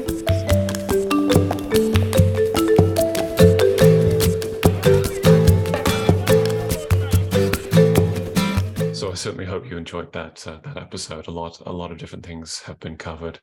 So 8.93 9.11
I 9.11 9.13
certainly 9.15 9.45
hope 9.45 9.69
you 9.69 9.77
enjoyed 9.77 10.11
that 10.13 10.45
uh, 10.45 10.59
that 10.63 10.77
episode. 10.77 11.27
A 11.27 11.31
lot 11.31 11.61
a 11.65 11.71
lot 11.71 11.91
of 11.91 11.97
different 11.97 12.25
things 12.25 12.59
have 12.59 12.79
been 12.79 12.97
covered, 12.97 13.39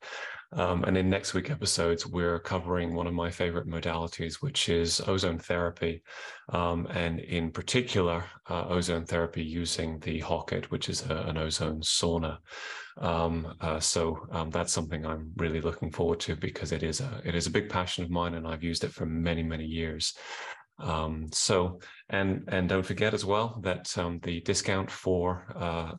um, 0.53 0.85
and 0.85 0.97
in 0.97 1.11
next 1.11 1.35
week 1.35 1.51
episodes 1.51 2.07
we're 2.07 2.39
covering 2.39 2.95
one 2.95 3.07
of 3.07 3.13
my 3.13 3.31
favorite 3.31 3.69
modalities, 3.69 4.37
which 4.37 4.69
is 4.69 5.01
ozone 5.07 5.39
therapy, 5.39 6.03
um, 6.51 6.87
and 6.91 7.21
in 7.21 7.51
particular 7.51 8.25
uh, 8.49 8.67
ozone 8.69 9.05
therapy 9.05 9.43
using 9.43 9.99
the 10.01 10.21
HOCATT, 10.21 10.67
which 10.67 10.89
is 10.89 11.05
a, 11.11 11.17
an 11.29 11.37
ozone 11.37 11.81
sauna. 11.81 12.39
Um, 12.97 13.55
uh, 13.61 13.79
so 13.79 14.27
um, 14.33 14.51
that's 14.51 14.73
something 14.73 15.05
I'm 15.05 15.31
really 15.37 15.61
looking 15.61 15.91
forward 15.91 16.21
to 16.21 16.35
because 16.35 16.73
it 16.73 16.83
is 16.83 17.01
a 17.01 17.21
it 17.25 17.35
is 17.35 17.47
a 17.47 17.51
big 17.51 17.69
passion 17.69 18.05
of 18.05 18.11
mine, 18.11 18.35
and 18.35 18.47
I've 18.47 18.65
used 18.65 18.85
it 18.85 18.93
for 18.93 19.07
many 19.07 19.43
many 19.43 19.67
years. 19.67 20.15
Um, 20.81 21.29
so, 21.33 21.81
and 22.11 22.45
and 22.49 22.68
don't 22.68 22.87
forget 22.87 23.12
as 23.12 23.24
well 23.24 23.61
that 23.62 23.97
um, 23.99 24.20
the 24.22 24.41
discount 24.41 24.91
for 24.91 25.45
uh, 25.57 25.93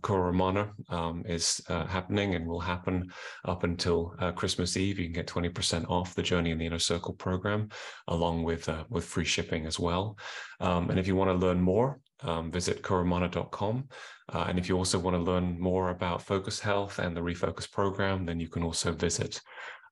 um, 0.90 1.24
is 1.26 1.62
uh, 1.68 1.86
happening 1.86 2.36
and 2.36 2.48
will 2.48 2.60
happen 2.60 3.12
up 3.46 3.64
until 3.64 4.16
uh, 4.20 4.32
Christmas 4.32 4.78
Eve. 4.78 5.00
You 5.00 5.06
can 5.06 5.14
get 5.14 5.28
twenty 5.28 5.50
percent 5.50 5.86
off 5.90 6.16
the 6.16 6.24
Journey 6.24 6.52
in 6.52 6.58
the 6.58 6.66
Inner 6.66 6.80
Circle 6.80 7.14
program, 7.14 7.70
along 8.08 8.44
with 8.44 8.70
uh, 8.70 8.86
with 8.90 9.06
free 9.06 9.26
shipping 9.26 9.66
as 9.66 9.80
well. 9.80 10.18
Um, 10.60 10.90
and 10.90 11.00
if 11.00 11.08
you 11.08 11.16
want 11.16 11.30
to 11.30 11.46
learn 11.46 11.62
more, 11.62 12.00
um, 12.22 12.52
visit 12.52 12.82
curamana.com. 12.82 13.90
Uh, 14.32 14.46
and 14.48 14.60
if 14.60 14.70
you 14.70 14.78
also 14.78 15.00
want 15.00 15.16
to 15.16 15.22
learn 15.22 15.60
more 15.60 15.90
about 15.90 16.22
Focus 16.22 16.60
Health 16.60 17.00
and 17.00 17.16
the 17.16 17.22
Refocus 17.22 17.70
program, 17.70 18.26
then 18.26 18.40
you 18.40 18.48
can 18.48 18.64
also 18.64 18.92
visit 18.92 19.42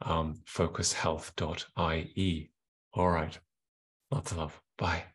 um, 0.01 0.35
focushealth.ie. 0.47 2.51
All 2.93 3.09
right. 3.09 3.39
Lots 4.11 4.31
of 4.31 4.38
love. 4.38 4.66
Bye. 4.78 5.07